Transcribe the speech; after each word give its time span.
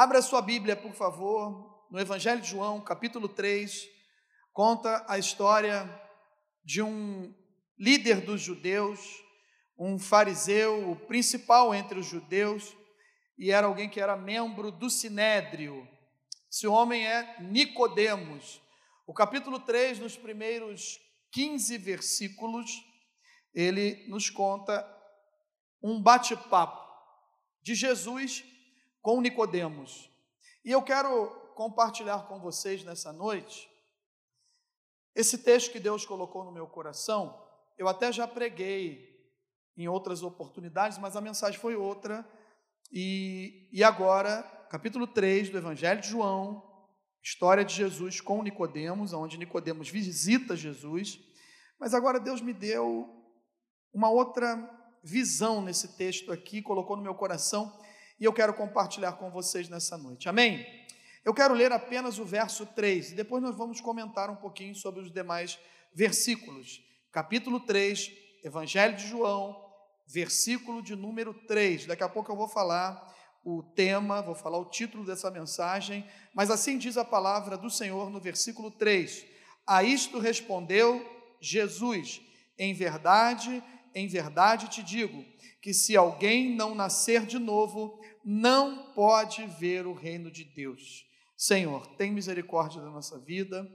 Abra 0.00 0.22
sua 0.22 0.40
Bíblia, 0.40 0.76
por 0.76 0.92
favor, 0.92 1.88
no 1.90 1.98
Evangelho 1.98 2.40
de 2.40 2.50
João, 2.50 2.80
capítulo 2.80 3.28
3, 3.28 3.84
conta 4.52 5.04
a 5.08 5.18
história 5.18 5.92
de 6.64 6.80
um 6.80 7.34
líder 7.76 8.20
dos 8.20 8.40
judeus, 8.40 9.00
um 9.76 9.98
fariseu, 9.98 10.88
o 10.88 10.94
principal 10.94 11.74
entre 11.74 11.98
os 11.98 12.06
judeus, 12.06 12.76
e 13.36 13.50
era 13.50 13.66
alguém 13.66 13.90
que 13.90 14.00
era 14.00 14.16
membro 14.16 14.70
do 14.70 14.88
Sinédrio. 14.88 15.84
Esse 16.48 16.68
homem 16.68 17.04
é 17.04 17.34
Nicodemos. 17.40 18.62
O 19.04 19.12
capítulo 19.12 19.58
3, 19.58 19.98
nos 19.98 20.16
primeiros 20.16 20.96
15 21.32 21.76
versículos, 21.76 22.70
ele 23.52 24.06
nos 24.08 24.30
conta 24.30 24.88
um 25.82 26.00
bate-papo 26.00 26.86
de 27.64 27.74
Jesus 27.74 28.44
com 29.02 29.20
Nicodemos. 29.20 30.10
E 30.64 30.70
eu 30.70 30.82
quero 30.82 31.30
compartilhar 31.54 32.28
com 32.28 32.38
vocês 32.40 32.84
nessa 32.84 33.12
noite 33.12 33.68
esse 35.14 35.38
texto 35.38 35.72
que 35.72 35.80
Deus 35.80 36.06
colocou 36.06 36.44
no 36.44 36.52
meu 36.52 36.66
coração. 36.66 37.44
Eu 37.76 37.88
até 37.88 38.12
já 38.12 38.28
preguei 38.28 39.08
em 39.76 39.88
outras 39.88 40.22
oportunidades, 40.22 40.98
mas 40.98 41.16
a 41.16 41.20
mensagem 41.20 41.58
foi 41.58 41.74
outra. 41.74 42.24
E, 42.92 43.68
e 43.72 43.82
agora, 43.82 44.42
capítulo 44.70 45.06
3 45.06 45.50
do 45.50 45.58
Evangelho 45.58 46.00
de 46.00 46.08
João, 46.08 46.62
história 47.22 47.64
de 47.64 47.74
Jesus 47.74 48.20
com 48.20 48.42
Nicodemos, 48.42 49.12
onde 49.12 49.36
Nicodemos 49.36 49.88
visita 49.88 50.56
Jesus. 50.56 51.18
Mas 51.78 51.94
agora 51.94 52.20
Deus 52.20 52.40
me 52.40 52.52
deu 52.52 53.08
uma 53.92 54.10
outra 54.10 54.56
visão 55.02 55.60
nesse 55.60 55.96
texto 55.96 56.32
aqui, 56.32 56.62
colocou 56.62 56.96
no 56.96 57.02
meu 57.02 57.14
coração 57.14 57.76
e 58.20 58.24
eu 58.24 58.32
quero 58.32 58.52
compartilhar 58.52 59.12
com 59.12 59.30
vocês 59.30 59.68
nessa 59.68 59.96
noite. 59.96 60.28
Amém? 60.28 60.66
Eu 61.24 61.34
quero 61.34 61.54
ler 61.54 61.72
apenas 61.72 62.18
o 62.18 62.24
verso 62.24 62.66
3 62.66 63.12
e 63.12 63.14
depois 63.14 63.42
nós 63.42 63.54
vamos 63.54 63.80
comentar 63.80 64.30
um 64.30 64.36
pouquinho 64.36 64.74
sobre 64.74 65.00
os 65.00 65.12
demais 65.12 65.58
versículos. 65.94 66.82
Capítulo 67.12 67.60
3, 67.60 68.10
Evangelho 68.42 68.96
de 68.96 69.06
João, 69.06 69.64
versículo 70.06 70.82
de 70.82 70.96
número 70.96 71.34
3. 71.46 71.86
Daqui 71.86 72.02
a 72.02 72.08
pouco 72.08 72.32
eu 72.32 72.36
vou 72.36 72.48
falar 72.48 73.14
o 73.44 73.62
tema, 73.62 74.20
vou 74.20 74.34
falar 74.34 74.58
o 74.58 74.64
título 74.64 75.04
dessa 75.04 75.30
mensagem, 75.30 76.06
mas 76.34 76.50
assim 76.50 76.76
diz 76.76 76.96
a 76.96 77.04
palavra 77.04 77.56
do 77.56 77.70
Senhor 77.70 78.10
no 78.10 78.20
versículo 78.20 78.70
3. 78.70 79.24
A 79.66 79.82
isto 79.82 80.18
respondeu 80.18 81.04
Jesus: 81.40 82.20
Em 82.58 82.74
verdade, 82.74 83.62
em 83.98 84.06
verdade 84.06 84.68
te 84.68 84.82
digo 84.82 85.24
que 85.60 85.74
se 85.74 85.96
alguém 85.96 86.54
não 86.54 86.74
nascer 86.74 87.26
de 87.26 87.38
novo, 87.38 88.00
não 88.24 88.92
pode 88.92 89.44
ver 89.46 89.86
o 89.86 89.92
reino 89.92 90.30
de 90.30 90.44
Deus. 90.44 91.04
Senhor, 91.36 91.86
tem 91.96 92.12
misericórdia 92.12 92.80
da 92.80 92.90
nossa 92.90 93.18
vida, 93.18 93.68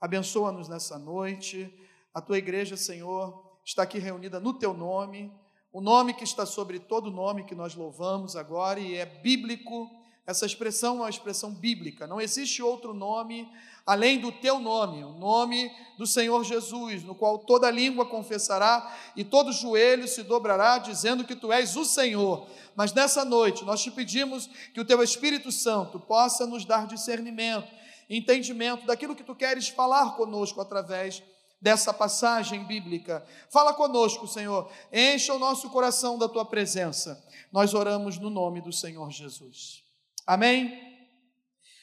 abençoa-nos 0.00 0.68
nessa 0.68 0.98
noite. 0.98 1.72
A 2.12 2.20
tua 2.20 2.38
igreja, 2.38 2.76
Senhor, 2.76 3.58
está 3.64 3.82
aqui 3.82 3.98
reunida 3.98 4.40
no 4.40 4.54
teu 4.54 4.72
nome, 4.72 5.32
o 5.70 5.80
nome 5.80 6.14
que 6.14 6.24
está 6.24 6.46
sobre 6.46 6.78
todo 6.78 7.10
nome 7.10 7.44
que 7.44 7.54
nós 7.54 7.74
louvamos 7.74 8.36
agora 8.36 8.80
e 8.80 8.94
é 8.94 9.04
bíblico. 9.04 9.90
Essa 10.28 10.44
expressão 10.44 10.96
é 10.96 11.00
uma 11.00 11.08
expressão 11.08 11.50
bíblica, 11.50 12.06
não 12.06 12.20
existe 12.20 12.62
outro 12.62 12.92
nome 12.92 13.50
além 13.86 14.20
do 14.20 14.30
teu 14.30 14.58
nome, 14.58 15.02
o 15.02 15.14
nome 15.14 15.74
do 15.96 16.06
Senhor 16.06 16.44
Jesus, 16.44 17.02
no 17.02 17.14
qual 17.14 17.38
toda 17.38 17.70
língua 17.70 18.04
confessará 18.04 18.94
e 19.16 19.24
todo 19.24 19.54
joelho 19.54 20.06
se 20.06 20.22
dobrará, 20.22 20.76
dizendo 20.76 21.24
que 21.24 21.34
tu 21.34 21.50
és 21.50 21.74
o 21.76 21.84
Senhor. 21.86 22.46
Mas 22.76 22.92
nessa 22.92 23.24
noite 23.24 23.64
nós 23.64 23.82
te 23.82 23.90
pedimos 23.90 24.50
que 24.74 24.80
o 24.82 24.84
teu 24.84 25.02
Espírito 25.02 25.50
Santo 25.50 25.98
possa 25.98 26.46
nos 26.46 26.66
dar 26.66 26.86
discernimento, 26.86 27.72
entendimento 28.10 28.84
daquilo 28.84 29.16
que 29.16 29.24
tu 29.24 29.34
queres 29.34 29.68
falar 29.68 30.14
conosco 30.14 30.60
através 30.60 31.22
dessa 31.58 31.90
passagem 31.90 32.64
bíblica. 32.64 33.24
Fala 33.48 33.72
conosco, 33.72 34.28
Senhor, 34.28 34.70
encha 34.92 35.32
o 35.32 35.38
nosso 35.38 35.70
coração 35.70 36.18
da 36.18 36.28
tua 36.28 36.44
presença. 36.44 37.26
Nós 37.50 37.72
oramos 37.72 38.18
no 38.18 38.28
nome 38.28 38.60
do 38.60 38.74
Senhor 38.74 39.10
Jesus. 39.10 39.87
Amém. 40.28 40.78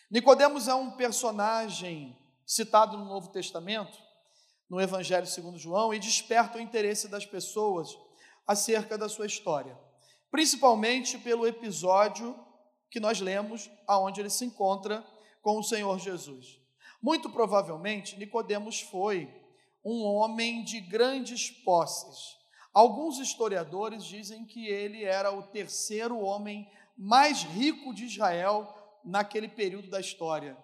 Nicodemos 0.07 0.67
é 0.67 0.75
um 0.75 0.91
personagem 0.91 2.15
citado 2.45 2.95
no 2.95 3.05
Novo 3.05 3.29
Testamento, 3.29 3.97
no 4.69 4.79
Evangelho 4.79 5.25
segundo 5.25 5.57
João, 5.57 5.91
e 5.91 5.97
desperta 5.97 6.59
o 6.59 6.61
interesse 6.61 7.07
das 7.07 7.25
pessoas 7.25 7.97
acerca 8.45 8.99
da 8.99 9.09
sua 9.09 9.25
história, 9.25 9.75
principalmente 10.29 11.17
pelo 11.17 11.47
episódio 11.47 12.39
que 12.91 12.99
nós 12.99 13.19
lemos 13.19 13.67
aonde 13.87 14.21
ele 14.21 14.29
se 14.29 14.45
encontra 14.45 15.03
com 15.41 15.57
o 15.57 15.63
Senhor 15.63 15.97
Jesus. 15.97 16.59
Muito 17.01 17.31
provavelmente 17.31 18.15
Nicodemos 18.15 18.79
foi 18.79 19.27
um 19.83 20.03
homem 20.03 20.63
de 20.63 20.81
grandes 20.81 21.49
posses. 21.49 22.37
Alguns 22.71 23.17
historiadores 23.17 24.05
dizem 24.05 24.45
que 24.45 24.67
ele 24.67 25.03
era 25.03 25.31
o 25.31 25.41
terceiro 25.41 26.19
homem 26.19 26.69
mais 26.97 27.43
rico 27.43 27.93
de 27.93 28.05
Israel 28.05 28.73
naquele 29.03 29.47
período 29.47 29.89
da 29.89 29.99
história. 29.99 30.57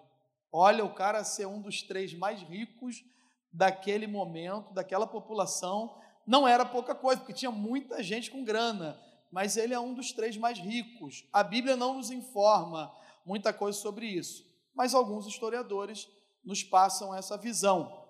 Olha, 0.50 0.84
o 0.84 0.94
cara 0.94 1.24
ser 1.24 1.46
um 1.46 1.60
dos 1.60 1.82
três 1.82 2.12
mais 2.14 2.40
ricos 2.42 3.04
daquele 3.52 4.06
momento, 4.06 4.72
daquela 4.72 5.06
população, 5.06 5.98
não 6.26 6.46
era 6.46 6.64
pouca 6.64 6.94
coisa, 6.94 7.20
porque 7.20 7.32
tinha 7.32 7.50
muita 7.50 8.02
gente 8.02 8.30
com 8.30 8.44
grana, 8.44 8.98
mas 9.30 9.56
ele 9.56 9.74
é 9.74 9.80
um 9.80 9.94
dos 9.94 10.12
três 10.12 10.36
mais 10.36 10.58
ricos. 10.58 11.24
A 11.32 11.42
Bíblia 11.42 11.76
não 11.76 11.94
nos 11.94 12.10
informa 12.10 12.92
muita 13.24 13.52
coisa 13.52 13.78
sobre 13.78 14.06
isso, 14.06 14.44
mas 14.74 14.94
alguns 14.94 15.26
historiadores 15.26 16.08
nos 16.44 16.62
passam 16.62 17.14
essa 17.14 17.36
visão. 17.36 18.06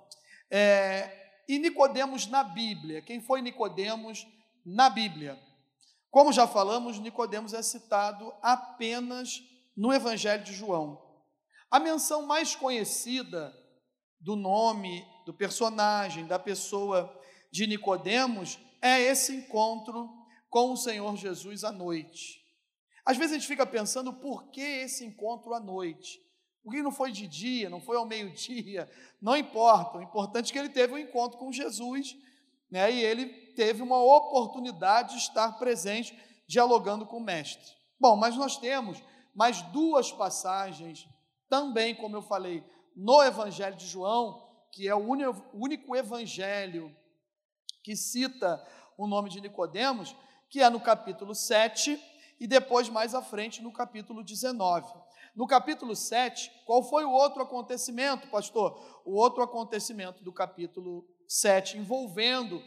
É, 0.51 1.23
e 1.49 1.59
Nicodemos 1.59 2.27
na 2.27 2.45
Bíblia, 2.45 3.03
quem 3.03 3.21
foi 3.21 3.41
Nicodemos 3.43 4.27
na 4.65 4.89
Bíblia? 4.89 5.39
Como 6.13 6.31
já 6.31 6.47
falamos, 6.47 6.99
Nicodemos 6.99 7.55
é 7.55 7.63
citado 7.63 8.35
apenas 8.43 9.43
no 9.75 9.91
Evangelho 9.95 10.45
de 10.45 10.53
João. 10.53 11.03
A 11.71 11.81
menção 11.81 12.27
mais 12.27 12.55
conhecida 12.55 13.51
do 14.21 14.37
nome, 14.37 15.03
do 15.25 15.33
personagem, 15.33 16.27
da 16.27 16.39
pessoa 16.39 17.11
de 17.51 17.67
Nicodemos 17.67 18.59
é 18.83 19.01
esse 19.01 19.35
encontro 19.35 20.07
com 20.51 20.73
o 20.73 20.77
Senhor 20.77 21.17
Jesus 21.17 21.65
à 21.65 21.73
noite. 21.73 22.45
Às 23.07 23.17
vezes 23.17 23.33
a 23.33 23.39
gente 23.39 23.49
fica 23.49 23.65
pensando 23.65 24.13
por 24.13 24.51
que 24.51 24.61
esse 24.61 25.07
encontro 25.07 25.55
à 25.55 25.61
noite? 25.61 26.21
Por 26.63 26.75
que 26.75 26.83
não 26.83 26.93
foi 26.93 27.11
de 27.11 27.27
dia, 27.27 27.71
não 27.71 27.81
foi 27.81 27.97
ao 27.97 28.05
meio-dia? 28.05 28.87
Não 29.19 29.35
importa, 29.35 29.97
o 29.97 30.03
importante 30.03 30.51
é 30.51 30.53
que 30.53 30.59
ele 30.59 30.69
teve 30.69 30.93
um 30.93 30.99
encontro 30.99 31.39
com 31.39 31.51
Jesus, 31.51 32.15
né? 32.71 32.93
E 32.93 33.03
ele 33.03 33.42
teve 33.55 33.83
uma 33.83 34.03
oportunidade 34.03 35.15
de 35.15 35.21
estar 35.21 35.59
presente 35.59 36.19
dialogando 36.47 37.07
com 37.07 37.19
o 37.19 37.25
mestre. 37.25 37.73
Bom, 37.99 38.17
mas 38.17 38.37
nós 38.37 38.57
temos 38.57 39.03
mais 39.35 39.63
duas 39.63 40.13
passagens, 40.13 41.09
também, 41.49 41.95
como 41.95 42.17
eu 42.17 42.23
falei, 42.23 42.65
no 42.95 43.23
Evangelho 43.23 43.77
de 43.77 43.87
João, 43.87 44.43
que 44.73 44.89
é 44.89 44.95
o 44.95 45.07
único 45.53 45.95
evangelho 45.95 46.95
que 47.83 47.95
cita 47.95 48.65
o 48.97 49.07
nome 49.07 49.29
de 49.29 49.41
Nicodemos, 49.41 50.17
que 50.49 50.61
é 50.61 50.71
no 50.71 50.81
capítulo 50.81 51.35
7 51.35 52.01
e 52.41 52.47
depois 52.47 52.89
mais 52.89 53.15
à 53.15 53.23
frente 53.23 53.63
no 53.63 53.73
capítulo 53.73 54.25
19. 54.25 54.93
No 55.35 55.47
capítulo 55.47 55.95
7, 55.95 56.51
qual 56.67 56.83
foi 56.83 57.05
o 57.05 57.11
outro 57.11 57.43
acontecimento, 57.43 58.29
pastor? 58.29 59.03
O 59.05 59.15
outro 59.15 59.43
acontecimento 59.43 60.23
do 60.23 60.33
capítulo 60.33 61.07
7 61.27 61.79
envolvendo 61.79 62.63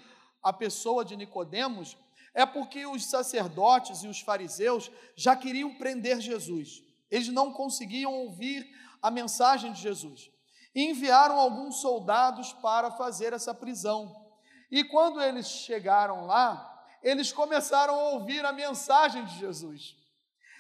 a 0.46 0.54
pessoa 0.54 1.04
de 1.04 1.18
Nicodemos 1.18 1.98
é 2.32 2.46
porque 2.46 2.86
os 2.86 3.04
sacerdotes 3.04 4.04
e 4.04 4.08
os 4.08 4.20
fariseus 4.20 4.92
já 5.16 5.36
queriam 5.36 5.74
prender 5.74 6.22
Jesus. 6.22 6.84
Eles 7.10 7.30
não 7.30 7.52
conseguiam 7.52 8.14
ouvir 8.14 8.70
a 9.02 9.10
mensagem 9.10 9.74
de 9.74 9.82
Jesus. 9.82 10.30
E 10.76 10.84
enviaram 10.84 11.40
alguns 11.40 11.78
soldados 11.82 12.54
para 12.54 12.92
fazer 12.92 13.34
essa 13.34 13.56
prisão. 13.56 14.24
E 14.70 14.84
quando 14.84 15.20
eles 15.20 15.48
chegaram 15.48 16.28
lá, 16.28 16.86
eles 17.02 17.32
começaram 17.32 17.96
a 17.96 18.10
ouvir 18.10 18.46
a 18.46 18.52
mensagem 18.52 19.26
de 19.26 19.40
Jesus. 19.40 19.98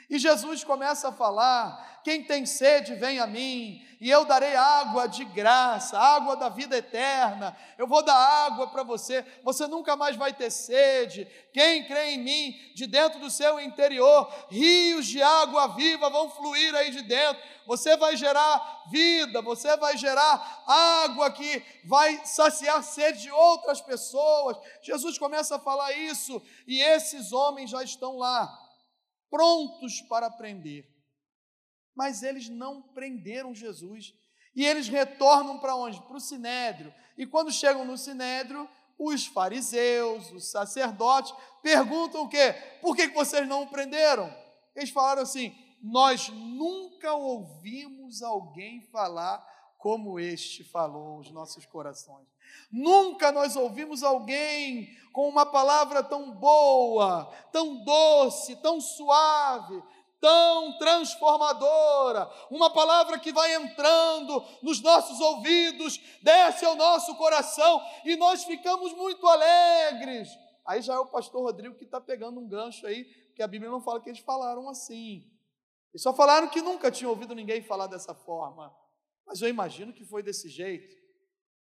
E 0.09 0.19
Jesus 0.19 0.63
começa 0.63 1.09
a 1.09 1.11
falar: 1.11 2.01
quem 2.05 2.23
tem 2.23 2.45
sede, 2.45 2.93
vem 2.93 3.19
a 3.19 3.25
mim, 3.25 3.83
e 3.99 4.11
eu 4.11 4.25
darei 4.25 4.55
água 4.55 5.07
de 5.07 5.25
graça, 5.25 5.97
água 5.97 6.35
da 6.35 6.49
vida 6.49 6.77
eterna. 6.77 7.57
Eu 7.79 7.87
vou 7.87 8.03
dar 8.03 8.15
água 8.15 8.67
para 8.67 8.83
você, 8.83 9.25
você 9.43 9.65
nunca 9.65 9.95
mais 9.95 10.15
vai 10.15 10.31
ter 10.31 10.51
sede. 10.51 11.27
Quem 11.51 11.83
crê 11.85 12.11
em 12.11 12.19
mim, 12.19 12.71
de 12.75 12.85
dentro 12.85 13.19
do 13.19 13.31
seu 13.31 13.59
interior, 13.59 14.31
rios 14.51 15.07
de 15.07 15.19
água 15.23 15.69
viva 15.69 16.07
vão 16.11 16.29
fluir 16.29 16.75
aí 16.75 16.91
de 16.91 17.01
dentro. 17.01 17.41
Você 17.65 17.97
vai 17.97 18.15
gerar 18.15 18.83
vida, 18.91 19.41
você 19.41 19.75
vai 19.75 19.97
gerar 19.97 20.63
água 20.67 21.31
que 21.31 21.63
vai 21.83 22.21
saciar 22.23 22.83
sede 22.83 23.23
de 23.23 23.31
outras 23.31 23.81
pessoas. 23.81 24.57
Jesus 24.83 25.17
começa 25.17 25.55
a 25.55 25.59
falar 25.59 25.91
isso, 25.93 26.39
e 26.67 26.79
esses 26.79 27.33
homens 27.33 27.71
já 27.71 27.81
estão 27.81 28.17
lá 28.17 28.64
prontos 29.35 29.99
para 30.03 30.27
aprender. 30.27 30.89
Mas 31.93 32.23
eles 32.23 32.47
não 32.47 32.81
prenderam 32.81 33.53
Jesus. 33.53 34.13
E 34.55 34.65
eles 34.65 34.87
retornam 34.87 35.59
para 35.59 35.75
onde? 35.75 36.01
Para 36.03 36.15
o 36.15 36.21
sinédrio. 36.21 36.93
E 37.17 37.27
quando 37.27 37.51
chegam 37.51 37.83
no 37.83 37.97
sinédrio, 37.97 38.69
os 38.97 39.25
fariseus, 39.25 40.31
os 40.31 40.49
sacerdotes, 40.49 41.33
perguntam 41.61 42.23
o 42.23 42.29
quê? 42.29 42.53
Por 42.81 42.95
que 42.95 43.09
vocês 43.09 43.45
não 43.45 43.63
o 43.63 43.67
prenderam? 43.67 44.33
Eles 44.73 44.89
falaram 44.89 45.23
assim: 45.23 45.53
Nós 45.81 46.29
nunca 46.29 47.11
ouvimos 47.13 48.23
alguém 48.23 48.79
falar 48.89 49.45
como 49.85 50.19
este 50.19 50.63
falou 50.63 51.19
os 51.19 51.29
nossos 51.29 51.63
corações. 51.67 52.25
Nunca 52.71 53.31
nós 53.31 53.55
ouvimos 53.55 54.01
alguém 54.01 54.89
com 55.13 55.29
uma 55.29 55.45
palavra 55.45 56.01
tão 56.01 56.31
boa, 56.31 57.31
tão 57.51 57.83
doce, 57.83 58.55
tão 58.63 58.81
suave, 58.81 59.83
tão 60.19 60.75
transformadora, 60.79 62.27
uma 62.49 62.71
palavra 62.71 63.19
que 63.19 63.31
vai 63.31 63.53
entrando 63.53 64.43
nos 64.63 64.81
nossos 64.81 65.19
ouvidos, 65.19 66.01
desce 66.23 66.65
ao 66.65 66.75
nosso 66.75 67.15
coração 67.15 67.79
e 68.03 68.15
nós 68.15 68.43
ficamos 68.43 68.91
muito 68.91 69.27
alegres. 69.27 70.29
Aí 70.65 70.81
já 70.81 70.95
é 70.95 70.99
o 70.99 71.05
pastor 71.05 71.43
Rodrigo 71.43 71.75
que 71.75 71.83
está 71.83 72.01
pegando 72.01 72.39
um 72.39 72.47
gancho 72.47 72.87
aí, 72.87 73.03
que 73.35 73.43
a 73.43 73.47
Bíblia 73.47 73.69
não 73.69 73.81
fala 73.81 74.01
que 74.01 74.09
eles 74.09 74.21
falaram 74.21 74.67
assim. 74.67 75.31
Eles 75.93 76.01
só 76.01 76.11
falaram 76.11 76.49
que 76.49 76.59
nunca 76.59 76.89
tinham 76.89 77.11
ouvido 77.11 77.35
ninguém 77.35 77.61
falar 77.61 77.85
dessa 77.85 78.15
forma. 78.15 78.75
Mas 79.25 79.41
eu 79.41 79.49
imagino 79.49 79.93
que 79.93 80.05
foi 80.05 80.21
desse 80.21 80.49
jeito. 80.49 80.95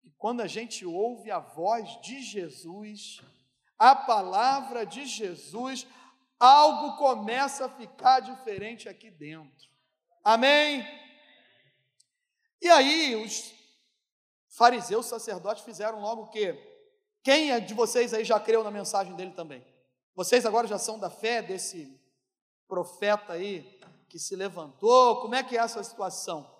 E 0.03 0.11
quando 0.17 0.41
a 0.41 0.47
gente 0.47 0.85
ouve 0.85 1.31
a 1.31 1.39
voz 1.39 2.01
de 2.01 2.21
Jesus, 2.21 3.21
a 3.77 3.95
palavra 3.95 4.85
de 4.85 5.05
Jesus, 5.05 5.87
algo 6.39 6.97
começa 6.97 7.65
a 7.65 7.69
ficar 7.69 8.19
diferente 8.19 8.89
aqui 8.89 9.09
dentro. 9.11 9.69
Amém? 10.23 10.85
E 12.61 12.69
aí, 12.69 13.15
os 13.15 13.53
fariseus, 14.49 15.05
sacerdotes, 15.05 15.63
fizeram 15.63 15.99
logo 16.01 16.23
o 16.23 16.29
quê? 16.29 16.57
Quem 17.23 17.51
é 17.51 17.59
de 17.59 17.73
vocês 17.73 18.13
aí 18.13 18.25
já 18.25 18.39
creu 18.39 18.63
na 18.63 18.71
mensagem 18.71 19.15
dele 19.15 19.31
também? 19.31 19.65
Vocês 20.15 20.45
agora 20.45 20.67
já 20.67 20.77
são 20.77 20.99
da 20.99 21.09
fé 21.09 21.41
desse 21.41 21.99
profeta 22.67 23.33
aí 23.33 23.79
que 24.09 24.19
se 24.19 24.35
levantou? 24.35 25.21
Como 25.21 25.33
é 25.35 25.43
que 25.43 25.57
é 25.57 25.61
essa 25.61 25.83
situação? 25.83 26.52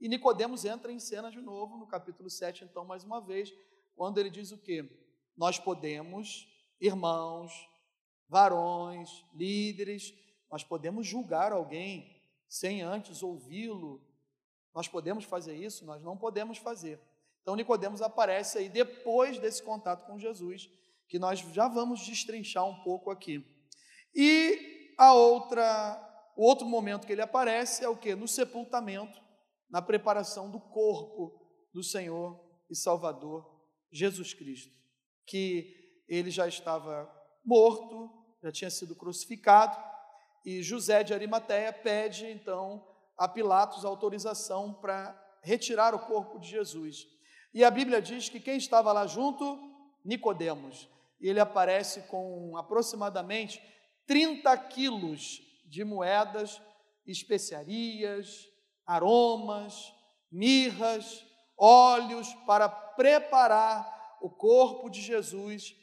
E 0.00 0.08
Nicodemos 0.08 0.64
entra 0.64 0.92
em 0.92 0.98
cena 0.98 1.30
de 1.30 1.40
novo 1.40 1.76
no 1.76 1.86
capítulo 1.86 2.28
7, 2.28 2.64
então, 2.64 2.84
mais 2.84 3.02
uma 3.02 3.20
vez, 3.20 3.52
quando 3.94 4.18
ele 4.18 4.28
diz 4.28 4.52
o 4.52 4.58
quê? 4.58 4.88
Nós 5.36 5.58
podemos, 5.58 6.46
irmãos, 6.80 7.52
varões, 8.28 9.24
líderes, 9.34 10.12
nós 10.50 10.62
podemos 10.62 11.06
julgar 11.06 11.52
alguém 11.52 12.14
sem 12.48 12.82
antes 12.82 13.22
ouvi-lo. 13.22 14.00
Nós 14.74 14.86
podemos 14.86 15.24
fazer 15.24 15.56
isso? 15.56 15.84
Nós 15.84 16.02
não 16.02 16.16
podemos 16.16 16.58
fazer. 16.58 17.00
Então 17.42 17.56
Nicodemos 17.56 18.02
aparece 18.02 18.58
aí 18.58 18.68
depois 18.68 19.38
desse 19.38 19.62
contato 19.62 20.06
com 20.06 20.18
Jesus, 20.18 20.68
que 21.08 21.18
nós 21.18 21.40
já 21.40 21.68
vamos 21.68 22.04
destrinchar 22.04 22.66
um 22.66 22.82
pouco 22.82 23.10
aqui. 23.10 23.44
E 24.14 24.94
a 24.98 25.14
outra, 25.14 26.32
o 26.36 26.44
outro 26.44 26.66
momento 26.66 27.06
que 27.06 27.12
ele 27.12 27.22
aparece 27.22 27.84
é 27.84 27.88
o 27.88 27.96
que? 27.96 28.14
No 28.14 28.28
sepultamento 28.28 29.25
na 29.70 29.82
preparação 29.82 30.50
do 30.50 30.60
corpo 30.60 31.40
do 31.72 31.82
Senhor 31.82 32.40
e 32.70 32.76
Salvador 32.76 33.44
Jesus 33.90 34.34
Cristo, 34.34 34.72
que 35.26 36.02
ele 36.08 36.30
já 36.30 36.46
estava 36.46 37.10
morto, 37.44 38.10
já 38.42 38.52
tinha 38.52 38.70
sido 38.70 38.94
crucificado, 38.94 39.76
e 40.44 40.62
José 40.62 41.02
de 41.02 41.12
Arimateia 41.12 41.72
pede 41.72 42.26
então 42.26 42.86
a 43.16 43.26
Pilatos 43.28 43.84
autorização 43.84 44.72
para 44.74 45.20
retirar 45.42 45.94
o 45.94 46.06
corpo 46.06 46.38
de 46.38 46.48
Jesus. 46.48 47.06
E 47.52 47.64
a 47.64 47.70
Bíblia 47.70 48.02
diz 48.02 48.28
que 48.28 48.38
quem 48.38 48.56
estava 48.56 48.92
lá 48.92 49.06
junto? 49.06 49.58
Nicodemos. 50.04 50.88
E 51.20 51.28
ele 51.28 51.40
aparece 51.40 52.02
com 52.02 52.56
aproximadamente 52.56 53.60
30 54.06 54.56
quilos 54.68 55.40
de 55.64 55.82
moedas, 55.82 56.60
especiarias, 57.06 58.46
aromas, 58.86 59.92
mirras, 60.30 61.24
óleos 61.58 62.32
para 62.46 62.68
preparar 62.68 64.18
o 64.20 64.30
corpo 64.30 64.88
de 64.88 65.00
Jesus 65.00 65.74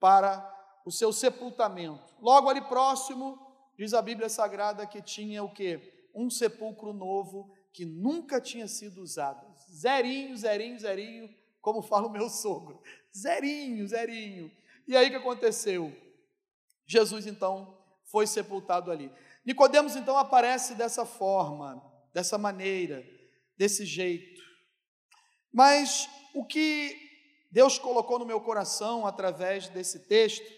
para 0.00 0.54
o 0.84 0.90
seu 0.90 1.12
sepultamento. 1.12 2.14
Logo 2.20 2.48
ali 2.48 2.60
próximo, 2.62 3.38
diz 3.76 3.92
a 3.92 4.00
Bíblia 4.00 4.28
Sagrada 4.28 4.86
que 4.86 5.02
tinha 5.02 5.42
o 5.42 5.52
que? 5.52 6.08
Um 6.14 6.30
sepulcro 6.30 6.92
novo 6.92 7.52
que 7.72 7.84
nunca 7.84 8.40
tinha 8.40 8.66
sido 8.66 9.02
usado. 9.02 9.46
Zerinho, 9.70 10.36
zerinho, 10.36 10.78
zerinho, 10.78 11.28
como 11.60 11.82
fala 11.82 12.06
o 12.06 12.10
meu 12.10 12.30
sogro. 12.30 12.80
Zerinho, 13.14 13.86
zerinho. 13.86 14.50
E 14.86 14.96
aí 14.96 15.08
o 15.08 15.10
que 15.10 15.16
aconteceu? 15.16 15.94
Jesus 16.86 17.26
então 17.26 17.76
foi 18.04 18.26
sepultado 18.26 18.90
ali. 18.90 19.10
Nicodemos 19.44 19.96
então 19.96 20.16
aparece 20.16 20.74
dessa 20.74 21.04
forma 21.04 21.82
dessa 22.16 22.38
maneira, 22.38 23.06
desse 23.58 23.84
jeito. 23.84 24.42
Mas 25.52 26.08
o 26.34 26.46
que 26.46 26.96
Deus 27.52 27.78
colocou 27.78 28.18
no 28.18 28.24
meu 28.24 28.40
coração 28.40 29.06
através 29.06 29.68
desse 29.68 30.08
texto 30.08 30.50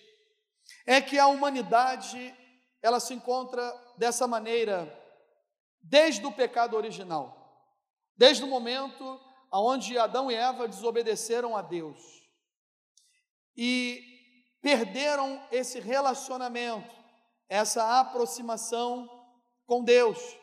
é 0.86 1.00
que 1.00 1.18
a 1.18 1.26
humanidade 1.26 2.32
ela 2.80 3.00
se 3.00 3.12
encontra 3.12 3.60
dessa 3.96 4.24
maneira 4.28 4.86
desde 5.82 6.24
o 6.24 6.30
pecado 6.30 6.76
original, 6.76 7.36
desde 8.16 8.44
o 8.44 8.46
momento 8.46 9.20
onde 9.52 9.98
Adão 9.98 10.30
e 10.30 10.36
Eva 10.36 10.68
desobedeceram 10.68 11.56
a 11.56 11.62
Deus 11.62 11.98
e 13.56 14.00
perderam 14.62 15.44
esse 15.50 15.80
relacionamento, 15.80 16.94
essa 17.48 17.98
aproximação 17.98 19.10
com 19.66 19.82
Deus. 19.82 20.38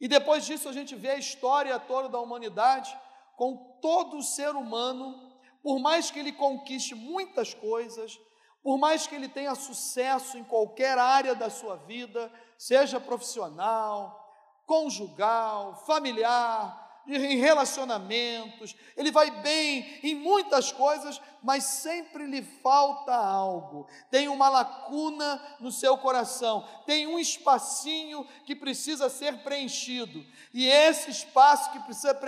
E 0.00 0.08
depois 0.08 0.44
disso 0.44 0.68
a 0.68 0.72
gente 0.72 0.94
vê 0.94 1.10
a 1.10 1.18
história 1.18 1.78
toda 1.78 2.08
da 2.08 2.20
humanidade 2.20 2.96
com 3.36 3.56
todo 3.80 4.22
ser 4.22 4.50
humano, 4.54 5.32
por 5.62 5.78
mais 5.78 6.10
que 6.10 6.18
ele 6.18 6.32
conquiste 6.32 6.94
muitas 6.94 7.54
coisas, 7.54 8.20
por 8.62 8.78
mais 8.78 9.06
que 9.06 9.14
ele 9.14 9.28
tenha 9.28 9.54
sucesso 9.54 10.38
em 10.38 10.44
qualquer 10.44 10.98
área 10.98 11.34
da 11.34 11.50
sua 11.50 11.76
vida, 11.76 12.32
seja 12.56 13.00
profissional, 13.00 14.24
conjugal, 14.66 15.84
familiar, 15.84 16.83
em 17.06 17.36
relacionamentos, 17.36 18.74
ele 18.96 19.10
vai 19.10 19.30
bem 19.30 19.98
em 20.02 20.14
muitas 20.14 20.72
coisas, 20.72 21.20
mas 21.42 21.64
sempre 21.64 22.26
lhe 22.26 22.42
falta 22.42 23.14
algo. 23.14 23.86
Tem 24.10 24.28
uma 24.28 24.48
lacuna 24.48 25.40
no 25.60 25.70
seu 25.70 25.98
coração, 25.98 26.66
tem 26.86 27.06
um 27.06 27.18
espacinho 27.18 28.26
que 28.46 28.56
precisa 28.56 29.10
ser 29.10 29.38
preenchido. 29.38 30.24
E 30.52 30.66
esse 30.66 31.10
espaço 31.10 31.70
que 31.72 31.80
precisa 31.80 32.18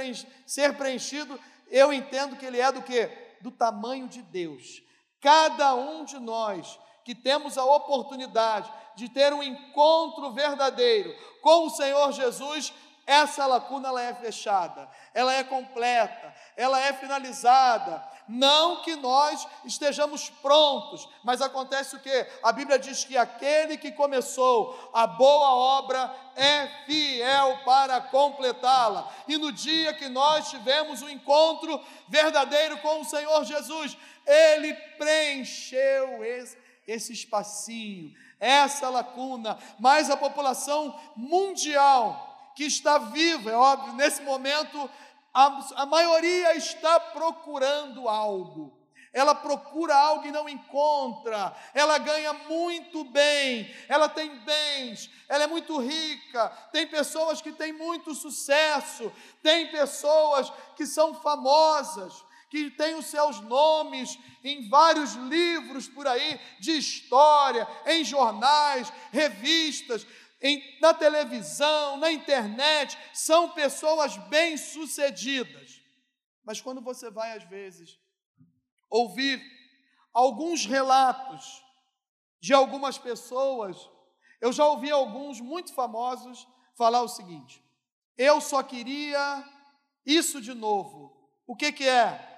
ser 0.46 0.76
preenchido, 0.76 1.40
eu 1.70 1.92
entendo 1.92 2.36
que 2.36 2.44
ele 2.44 2.60
é 2.60 2.70
do 2.70 2.82
que? 2.82 3.06
Do 3.40 3.50
tamanho 3.50 4.06
de 4.06 4.22
Deus. 4.22 4.82
Cada 5.20 5.74
um 5.74 6.04
de 6.04 6.18
nós 6.18 6.78
que 7.04 7.14
temos 7.14 7.56
a 7.56 7.64
oportunidade 7.64 8.70
de 8.96 9.08
ter 9.08 9.32
um 9.32 9.42
encontro 9.42 10.32
verdadeiro 10.32 11.14
com 11.40 11.66
o 11.66 11.70
Senhor 11.70 12.10
Jesus, 12.10 12.72
essa 13.06 13.46
lacuna 13.46 13.88
ela 13.88 14.02
é 14.02 14.12
fechada, 14.14 14.88
ela 15.14 15.32
é 15.32 15.44
completa, 15.44 16.34
ela 16.56 16.80
é 16.80 16.92
finalizada. 16.92 18.02
Não 18.28 18.82
que 18.82 18.96
nós 18.96 19.46
estejamos 19.64 20.28
prontos, 20.28 21.08
mas 21.22 21.40
acontece 21.40 21.94
o 21.94 22.00
que? 22.00 22.26
A 22.42 22.50
Bíblia 22.50 22.80
diz 22.80 23.04
que 23.04 23.16
aquele 23.16 23.76
que 23.76 23.92
começou 23.92 24.90
a 24.92 25.06
boa 25.06 25.54
obra 25.78 26.12
é 26.34 26.66
fiel 26.84 27.60
para 27.64 28.00
completá-la. 28.00 29.08
E 29.28 29.38
no 29.38 29.52
dia 29.52 29.94
que 29.94 30.08
nós 30.08 30.50
tivemos 30.50 31.00
o 31.00 31.04
um 31.04 31.08
encontro 31.08 31.80
verdadeiro 32.08 32.78
com 32.78 33.02
o 33.02 33.04
Senhor 33.04 33.44
Jesus, 33.44 33.96
ele 34.26 34.74
preencheu 34.98 36.24
esse, 36.24 36.58
esse 36.88 37.12
espacinho, 37.12 38.12
essa 38.40 38.88
lacuna, 38.90 39.56
mas 39.78 40.10
a 40.10 40.16
população 40.16 40.98
mundial 41.14 42.35
que 42.56 42.64
está 42.64 42.96
vivo, 42.98 43.50
é 43.50 43.54
óbvio, 43.54 43.92
nesse 43.92 44.22
momento 44.22 44.90
a, 45.32 45.82
a 45.82 45.86
maioria 45.86 46.56
está 46.56 46.98
procurando 46.98 48.08
algo. 48.08 48.74
Ela 49.12 49.34
procura 49.34 49.94
algo 49.94 50.26
e 50.26 50.32
não 50.32 50.48
encontra. 50.48 51.54
Ela 51.72 51.96
ganha 51.96 52.32
muito 52.34 53.04
bem. 53.04 53.74
Ela 53.88 54.10
tem 54.10 54.38
bens. 54.40 55.10
Ela 55.26 55.44
é 55.44 55.46
muito 55.46 55.78
rica. 55.78 56.48
Tem 56.70 56.86
pessoas 56.86 57.40
que 57.40 57.52
têm 57.52 57.72
muito 57.72 58.14
sucesso. 58.14 59.10
Tem 59.42 59.70
pessoas 59.70 60.52
que 60.76 60.86
são 60.86 61.14
famosas, 61.14 62.22
que 62.50 62.70
têm 62.70 62.94
os 62.94 63.06
seus 63.06 63.40
nomes 63.40 64.18
em 64.44 64.68
vários 64.68 65.14
livros 65.14 65.88
por 65.88 66.06
aí 66.06 66.38
de 66.60 66.72
história, 66.72 67.66
em 67.86 68.04
jornais, 68.04 68.92
revistas 69.10 70.06
em, 70.46 70.80
na 70.80 70.94
televisão, 70.94 71.96
na 71.96 72.12
internet, 72.12 72.96
são 73.12 73.50
pessoas 73.50 74.16
bem-sucedidas. 74.28 75.82
Mas 76.44 76.60
quando 76.60 76.80
você 76.80 77.10
vai, 77.10 77.36
às 77.36 77.44
vezes, 77.44 77.98
ouvir 78.88 79.42
alguns 80.12 80.64
relatos 80.64 81.62
de 82.40 82.54
algumas 82.54 82.96
pessoas, 82.96 83.76
eu 84.40 84.52
já 84.52 84.64
ouvi 84.66 84.90
alguns 84.90 85.40
muito 85.40 85.74
famosos 85.74 86.46
falar 86.76 87.02
o 87.02 87.08
seguinte: 87.08 87.62
eu 88.16 88.40
só 88.40 88.62
queria 88.62 89.44
isso 90.04 90.40
de 90.40 90.54
novo. 90.54 91.12
O 91.46 91.56
que, 91.56 91.72
que 91.72 91.88
é? 91.88 92.34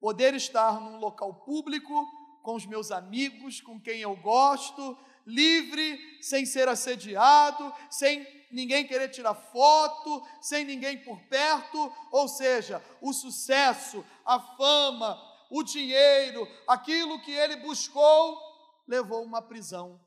Poder 0.00 0.34
estar 0.34 0.80
num 0.80 0.98
local 0.98 1.34
público, 1.34 2.06
com 2.42 2.54
os 2.54 2.66
meus 2.66 2.90
amigos, 2.90 3.60
com 3.60 3.80
quem 3.80 4.00
eu 4.00 4.14
gosto, 4.16 4.96
livre, 5.28 6.18
sem 6.22 6.46
ser 6.46 6.66
assediado, 6.68 7.72
sem 7.90 8.26
ninguém 8.50 8.86
querer 8.86 9.10
tirar 9.10 9.34
foto, 9.34 10.26
sem 10.40 10.64
ninguém 10.64 10.98
por 11.04 11.20
perto, 11.24 11.92
ou 12.10 12.26
seja, 12.26 12.82
o 13.00 13.12
sucesso, 13.12 14.04
a 14.24 14.40
fama, 14.40 15.20
o 15.50 15.62
dinheiro, 15.62 16.48
aquilo 16.66 17.20
que 17.20 17.30
ele 17.30 17.56
buscou, 17.56 18.40
levou 18.86 19.22
uma 19.22 19.42
prisão. 19.42 20.00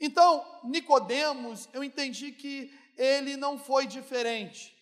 Então, 0.00 0.44
Nicodemos, 0.64 1.68
eu 1.72 1.84
entendi 1.84 2.32
que 2.32 2.72
ele 2.98 3.36
não 3.36 3.56
foi 3.56 3.86
diferente. 3.86 4.74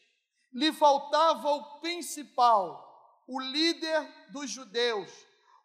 Lhe 0.53 0.73
faltava 0.73 1.51
o 1.51 1.81
principal, 1.81 3.23
o 3.29 3.39
líder 3.41 4.09
dos 4.31 4.51
judeus, 4.51 5.11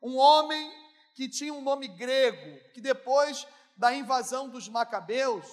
um 0.01 0.17
homem 0.17 0.71
que 1.15 1.27
tinha 1.27 1.53
um 1.53 1.61
nome 1.61 1.87
grego, 1.87 2.59
que 2.73 2.79
depois 2.79 3.47
da 3.77 3.93
invasão 3.93 4.49
dos 4.49 4.67
macabeus, 4.67 5.45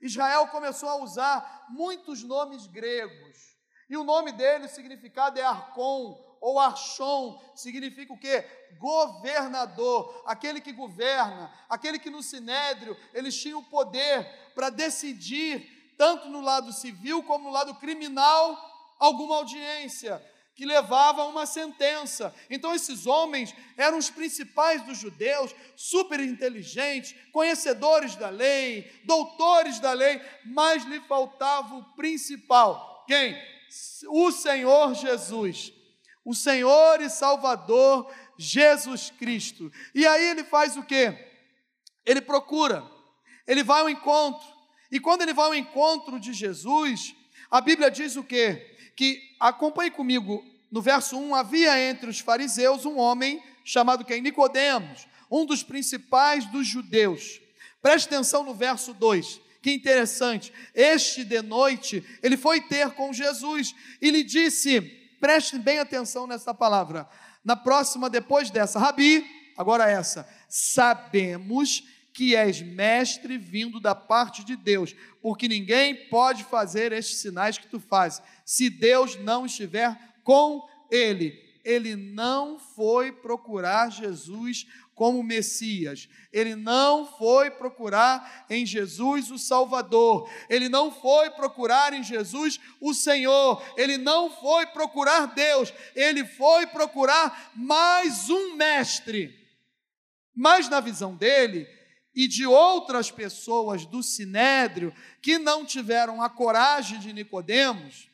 Israel 0.00 0.48
começou 0.48 0.88
a 0.88 0.96
usar 0.96 1.66
muitos 1.70 2.22
nomes 2.22 2.66
gregos. 2.66 3.56
E 3.88 3.96
o 3.96 4.04
nome 4.04 4.32
dele, 4.32 4.66
o 4.66 4.68
significado 4.68 5.38
é 5.38 5.42
Arcon, 5.42 6.24
ou 6.40 6.60
Archon, 6.60 7.40
significa 7.54 8.12
o 8.12 8.18
quê? 8.18 8.44
Governador, 8.78 10.22
aquele 10.26 10.60
que 10.60 10.72
governa, 10.72 11.52
aquele 11.68 11.98
que 11.98 12.10
no 12.10 12.22
Sinédrio 12.22 12.96
eles 13.12 13.36
tinham 13.40 13.60
o 13.60 13.64
poder 13.64 14.52
para 14.54 14.70
decidir 14.70 15.94
tanto 15.96 16.28
no 16.28 16.40
lado 16.40 16.72
civil 16.72 17.24
como 17.24 17.46
no 17.46 17.50
lado 17.50 17.74
criminal, 17.76 18.56
alguma 19.00 19.36
audiência 19.36 20.22
que 20.58 20.66
levava 20.66 21.22
a 21.22 21.28
uma 21.28 21.46
sentença. 21.46 22.34
Então, 22.50 22.74
esses 22.74 23.06
homens 23.06 23.54
eram 23.76 23.96
os 23.96 24.10
principais 24.10 24.82
dos 24.82 24.98
judeus, 24.98 25.54
super 25.76 26.18
inteligentes, 26.18 27.14
conhecedores 27.30 28.16
da 28.16 28.28
lei, 28.28 28.90
doutores 29.04 29.78
da 29.78 29.92
lei, 29.92 30.20
mas 30.44 30.84
lhe 30.84 30.98
faltava 31.02 31.76
o 31.76 31.84
principal: 31.94 33.04
quem? 33.06 33.40
O 34.08 34.32
Senhor 34.32 34.94
Jesus, 34.94 35.72
o 36.24 36.34
Senhor 36.34 37.00
e 37.02 37.08
Salvador 37.08 38.12
Jesus 38.36 39.12
Cristo. 39.16 39.70
E 39.94 40.04
aí 40.04 40.24
ele 40.24 40.42
faz 40.42 40.76
o 40.76 40.82
que? 40.82 41.16
Ele 42.04 42.20
procura, 42.20 42.84
ele 43.46 43.62
vai 43.62 43.82
ao 43.82 43.88
encontro, 43.88 44.44
e 44.90 44.98
quando 44.98 45.22
ele 45.22 45.32
vai 45.32 45.46
ao 45.46 45.54
encontro 45.54 46.18
de 46.18 46.32
Jesus, 46.32 47.14
a 47.48 47.60
Bíblia 47.60 47.92
diz 47.92 48.16
o 48.16 48.24
quê? 48.24 48.76
Que, 48.98 49.36
acompanhe 49.38 49.92
comigo, 49.92 50.44
no 50.72 50.82
verso 50.82 51.16
1, 51.16 51.32
havia 51.32 51.80
entre 51.88 52.10
os 52.10 52.18
fariseus 52.18 52.84
um 52.84 52.98
homem 52.98 53.40
chamado 53.64 54.04
quem? 54.04 54.20
Nicodemos, 54.20 55.06
um 55.30 55.46
dos 55.46 55.62
principais 55.62 56.44
dos 56.46 56.66
judeus. 56.66 57.40
Preste 57.80 58.06
atenção 58.08 58.42
no 58.42 58.52
verso 58.52 58.92
2, 58.92 59.40
que 59.62 59.70
interessante. 59.70 60.52
Este 60.74 61.22
de 61.22 61.40
noite, 61.40 62.04
ele 62.24 62.36
foi 62.36 62.60
ter 62.60 62.90
com 62.90 63.12
Jesus 63.12 63.72
e 64.02 64.10
lhe 64.10 64.24
disse: 64.24 64.80
preste 65.20 65.60
bem 65.60 65.78
atenção 65.78 66.26
nessa 66.26 66.52
palavra. 66.52 67.08
Na 67.44 67.54
próxima, 67.54 68.10
depois 68.10 68.50
dessa, 68.50 68.80
Rabi, 68.80 69.24
agora 69.56 69.88
essa, 69.88 70.28
sabemos 70.48 71.84
que 72.18 72.34
és 72.34 72.60
mestre 72.60 73.38
vindo 73.38 73.78
da 73.78 73.94
parte 73.94 74.42
de 74.42 74.56
Deus, 74.56 74.92
porque 75.22 75.46
ninguém 75.46 75.94
pode 76.08 76.42
fazer 76.42 76.90
estes 76.90 77.18
sinais 77.20 77.58
que 77.58 77.68
tu 77.68 77.78
fazes, 77.78 78.20
se 78.44 78.68
Deus 78.68 79.14
não 79.14 79.46
estiver 79.46 79.96
com 80.24 80.68
ele. 80.90 81.40
Ele 81.64 81.94
não 81.94 82.58
foi 82.58 83.12
procurar 83.12 83.92
Jesus 83.92 84.66
como 84.96 85.22
Messias. 85.22 86.08
Ele 86.32 86.56
não 86.56 87.06
foi 87.06 87.52
procurar 87.52 88.46
em 88.50 88.66
Jesus 88.66 89.30
o 89.30 89.38
Salvador. 89.38 90.28
Ele 90.50 90.68
não 90.68 90.90
foi 90.90 91.30
procurar 91.30 91.92
em 91.92 92.02
Jesus 92.02 92.58
o 92.80 92.92
Senhor. 92.92 93.62
Ele 93.76 93.96
não 93.96 94.28
foi 94.28 94.66
procurar 94.66 95.26
Deus. 95.26 95.72
Ele 95.94 96.24
foi 96.24 96.66
procurar 96.66 97.52
mais 97.54 98.28
um 98.28 98.56
mestre. 98.56 99.38
Mas 100.34 100.68
na 100.68 100.80
visão 100.80 101.14
dele, 101.14 101.77
e 102.14 102.26
de 102.26 102.46
outras 102.46 103.10
pessoas 103.10 103.86
do 103.86 104.02
sinédrio 104.02 104.94
que 105.22 105.38
não 105.38 105.64
tiveram 105.64 106.22
a 106.22 106.28
coragem 106.28 106.98
de 106.98 107.12
Nicodemos. 107.12 108.10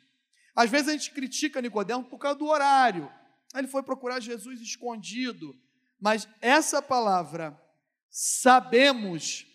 Às 0.55 0.71
vezes 0.71 0.89
a 0.89 0.93
gente 0.93 1.11
critica 1.11 1.63
Nicodemos 1.63 2.09
por 2.09 2.19
causa 2.19 2.39
do 2.39 2.47
horário. 2.47 3.11
Ele 3.55 3.67
foi 3.67 3.83
procurar 3.83 4.21
Jesus 4.21 4.61
escondido, 4.61 5.55
mas 6.01 6.29
essa 6.41 6.83
palavra 6.83 7.59
sabemos 8.11 9.47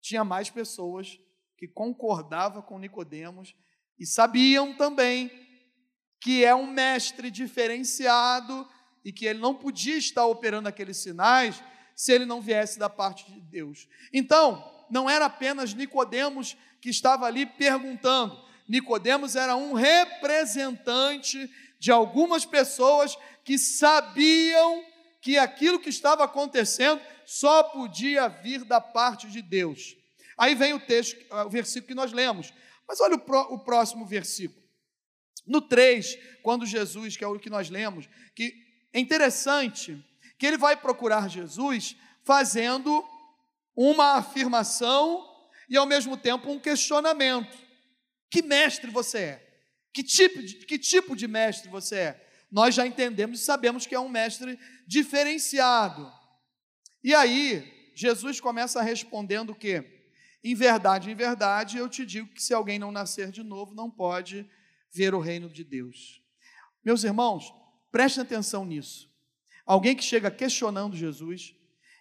tinha 0.00 0.22
mais 0.22 0.50
pessoas 0.50 1.18
que 1.56 1.66
concordavam 1.66 2.60
com 2.60 2.78
Nicodemos 2.78 3.54
e 3.98 4.04
sabiam 4.04 4.76
também 4.76 5.30
que 6.20 6.44
é 6.44 6.54
um 6.54 6.66
mestre 6.66 7.30
diferenciado 7.30 8.68
e 9.04 9.12
que 9.12 9.26
ele 9.26 9.38
não 9.38 9.54
podia 9.54 9.96
estar 9.96 10.26
operando 10.26 10.68
aqueles 10.68 10.96
sinais 10.98 11.62
se 11.94 12.12
ele 12.12 12.24
não 12.24 12.40
viesse 12.40 12.78
da 12.78 12.88
parte 12.88 13.30
de 13.30 13.40
Deus. 13.40 13.88
Então, 14.12 14.72
não 14.90 15.08
era 15.08 15.26
apenas 15.26 15.74
Nicodemos 15.74 16.56
que 16.80 16.90
estava 16.90 17.26
ali 17.26 17.46
perguntando. 17.46 18.42
Nicodemos 18.68 19.36
era 19.36 19.56
um 19.56 19.72
representante 19.72 21.50
de 21.78 21.90
algumas 21.90 22.44
pessoas 22.44 23.16
que 23.44 23.58
sabiam 23.58 24.84
que 25.20 25.38
aquilo 25.38 25.80
que 25.80 25.90
estava 25.90 26.24
acontecendo 26.24 27.00
só 27.24 27.62
podia 27.62 28.28
vir 28.28 28.64
da 28.64 28.80
parte 28.80 29.28
de 29.28 29.40
Deus. 29.40 29.96
Aí 30.36 30.54
vem 30.54 30.74
o 30.74 30.80
texto, 30.80 31.16
o 31.30 31.48
versículo 31.48 31.88
que 31.88 31.94
nós 31.94 32.12
lemos. 32.12 32.52
Mas 32.86 33.00
olha 33.00 33.16
o, 33.16 33.54
o 33.54 33.58
próximo 33.58 34.04
versículo. 34.04 34.62
No 35.46 35.60
3, 35.60 36.18
quando 36.42 36.66
Jesus, 36.66 37.16
que 37.16 37.24
é 37.24 37.26
o 37.26 37.38
que 37.38 37.50
nós 37.50 37.68
lemos, 37.68 38.08
que 38.34 38.54
é 38.92 38.98
interessante 38.98 40.02
que 40.44 40.48
ele 40.48 40.58
vai 40.58 40.76
procurar 40.76 41.26
Jesus 41.26 41.96
fazendo 42.22 43.02
uma 43.74 44.16
afirmação 44.16 45.26
e 45.70 45.74
ao 45.74 45.86
mesmo 45.86 46.18
tempo 46.18 46.50
um 46.50 46.60
questionamento. 46.60 47.56
Que 48.30 48.42
mestre 48.42 48.90
você 48.90 49.18
é? 49.18 49.58
Que 49.90 50.02
tipo 50.02 50.42
de, 50.42 50.66
que 50.66 50.78
tipo 50.78 51.16
de 51.16 51.26
mestre 51.26 51.70
você 51.70 51.96
é? 51.96 52.28
Nós 52.52 52.74
já 52.74 52.86
entendemos 52.86 53.40
e 53.40 53.42
sabemos 53.42 53.86
que 53.86 53.94
é 53.94 53.98
um 53.98 54.10
mestre 54.10 54.58
diferenciado. 54.86 56.12
E 57.02 57.14
aí, 57.14 57.90
Jesus 57.94 58.38
começa 58.38 58.82
respondendo 58.82 59.52
o 59.52 59.54
quê? 59.54 60.04
Em 60.44 60.54
verdade, 60.54 61.10
em 61.10 61.14
verdade, 61.14 61.78
eu 61.78 61.88
te 61.88 62.04
digo 62.04 62.28
que 62.34 62.42
se 62.42 62.52
alguém 62.52 62.78
não 62.78 62.92
nascer 62.92 63.30
de 63.30 63.42
novo, 63.42 63.74
não 63.74 63.90
pode 63.90 64.46
ver 64.92 65.14
o 65.14 65.20
reino 65.20 65.48
de 65.48 65.64
Deus. 65.64 66.22
Meus 66.84 67.02
irmãos, 67.02 67.50
prestem 67.90 68.22
atenção 68.22 68.66
nisso. 68.66 69.13
Alguém 69.66 69.96
que 69.96 70.04
chega 70.04 70.30
questionando 70.30 70.96
Jesus, 70.96 71.54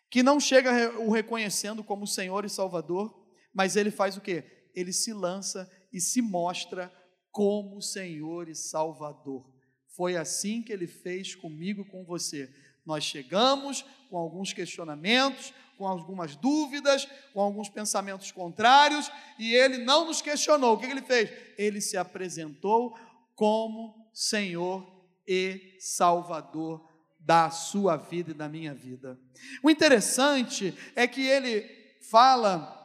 que 0.10 0.22
não 0.22 0.40
chega 0.40 1.00
o 1.00 1.12
reconhecendo 1.12 1.84
como 1.84 2.06
Senhor 2.06 2.46
e 2.46 2.50
Salvador, 2.50 3.14
mas 3.54 3.76
ele 3.76 3.90
faz 3.90 4.18
o 4.18 4.22
quê? 4.22 4.44
Ele 4.76 4.92
se 4.92 5.14
lança 5.14 5.70
e 5.92 6.02
se 6.02 6.22
mostra 6.22 6.92
como 7.32 7.82
Senhor 7.82 8.50
e 8.50 8.56
Salvador. 8.56 9.52
Foi 9.96 10.16
assim 10.18 10.62
que 10.62 10.74
ele 10.74 10.88
fez 10.88 11.36
comigo 11.36 11.82
e 11.82 11.90
com 11.90 12.04
você. 12.04 12.50
Nós 12.86 13.04
chegamos 13.04 13.86
com 14.10 14.18
alguns 14.18 14.52
questionamentos, 14.52 15.54
com 15.78 15.88
algumas 15.88 16.36
dúvidas, 16.36 17.08
com 17.34 17.42
alguns 17.42 17.70
pensamentos 17.70 18.32
contrários, 18.32 19.12
e 19.40 19.54
ele 19.56 19.80
não 19.80 20.06
nos 20.06 20.22
questionou. 20.22 20.74
O 20.74 20.78
que 20.78 20.86
ele 20.86 21.02
fez? 21.02 21.32
Ele 21.58 21.80
se 21.80 21.98
apresentou 21.98 22.96
como 23.36 24.10
Senhor 24.14 24.86
e 25.28 25.78
Salvador 25.80 26.93
da 27.26 27.50
sua 27.50 27.96
vida 27.96 28.32
e 28.32 28.34
da 28.34 28.50
minha 28.50 28.74
vida. 28.74 29.20
O 29.62 29.70
interessante 29.70 30.78
é 30.96 31.08
que 31.08 31.22
ele 31.22 31.68
fala 32.10 32.80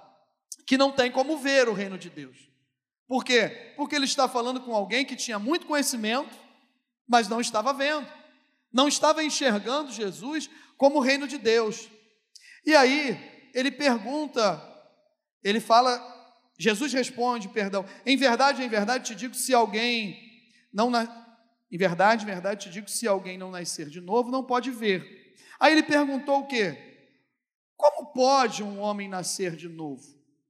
que 0.66 0.78
não 0.78 0.92
tem 0.92 1.10
como 1.10 1.38
ver 1.38 1.68
o 1.68 1.72
reino 1.72 1.98
de 1.98 2.08
Deus. 2.08 2.48
Por 3.06 3.24
quê? 3.24 3.72
Porque 3.76 3.96
ele 3.96 4.04
está 4.04 4.28
falando 4.28 4.60
com 4.60 4.74
alguém 4.74 5.04
que 5.04 5.16
tinha 5.16 5.38
muito 5.38 5.66
conhecimento, 5.66 6.34
mas 7.06 7.28
não 7.28 7.40
estava 7.40 7.72
vendo, 7.72 8.06
não 8.72 8.86
estava 8.86 9.24
enxergando 9.24 9.90
Jesus 9.90 10.48
como 10.76 10.98
o 10.98 11.02
reino 11.02 11.26
de 11.26 11.38
Deus. 11.38 11.88
E 12.64 12.76
aí, 12.76 13.50
ele 13.54 13.70
pergunta, 13.70 14.62
ele 15.42 15.58
fala 15.58 16.16
Jesus 16.58 16.92
responde, 16.92 17.48
perdão, 17.48 17.84
em 18.04 18.16
verdade, 18.16 18.62
em 18.64 18.68
verdade 18.68 19.04
te 19.06 19.14
digo, 19.14 19.34
se 19.34 19.54
alguém 19.54 20.18
não. 20.72 20.90
Em 21.70 21.76
verdade, 21.76 22.24
em 22.24 22.26
verdade 22.26 22.66
te 22.66 22.72
digo, 22.72 22.88
se 22.88 23.06
alguém 23.06 23.36
não 23.36 23.50
nascer 23.50 23.88
de 23.88 24.00
novo, 24.00 24.30
não 24.30 24.42
pode 24.44 24.70
ver. 24.70 25.34
Aí 25.60 25.72
ele 25.72 25.82
perguntou 25.82 26.40
o 26.40 26.46
quê? 26.46 26.76
Como 27.76 28.12
pode 28.12 28.62
um 28.62 28.80
homem 28.80 29.08
nascer 29.08 29.54
de 29.54 29.68
novo, 29.68 30.02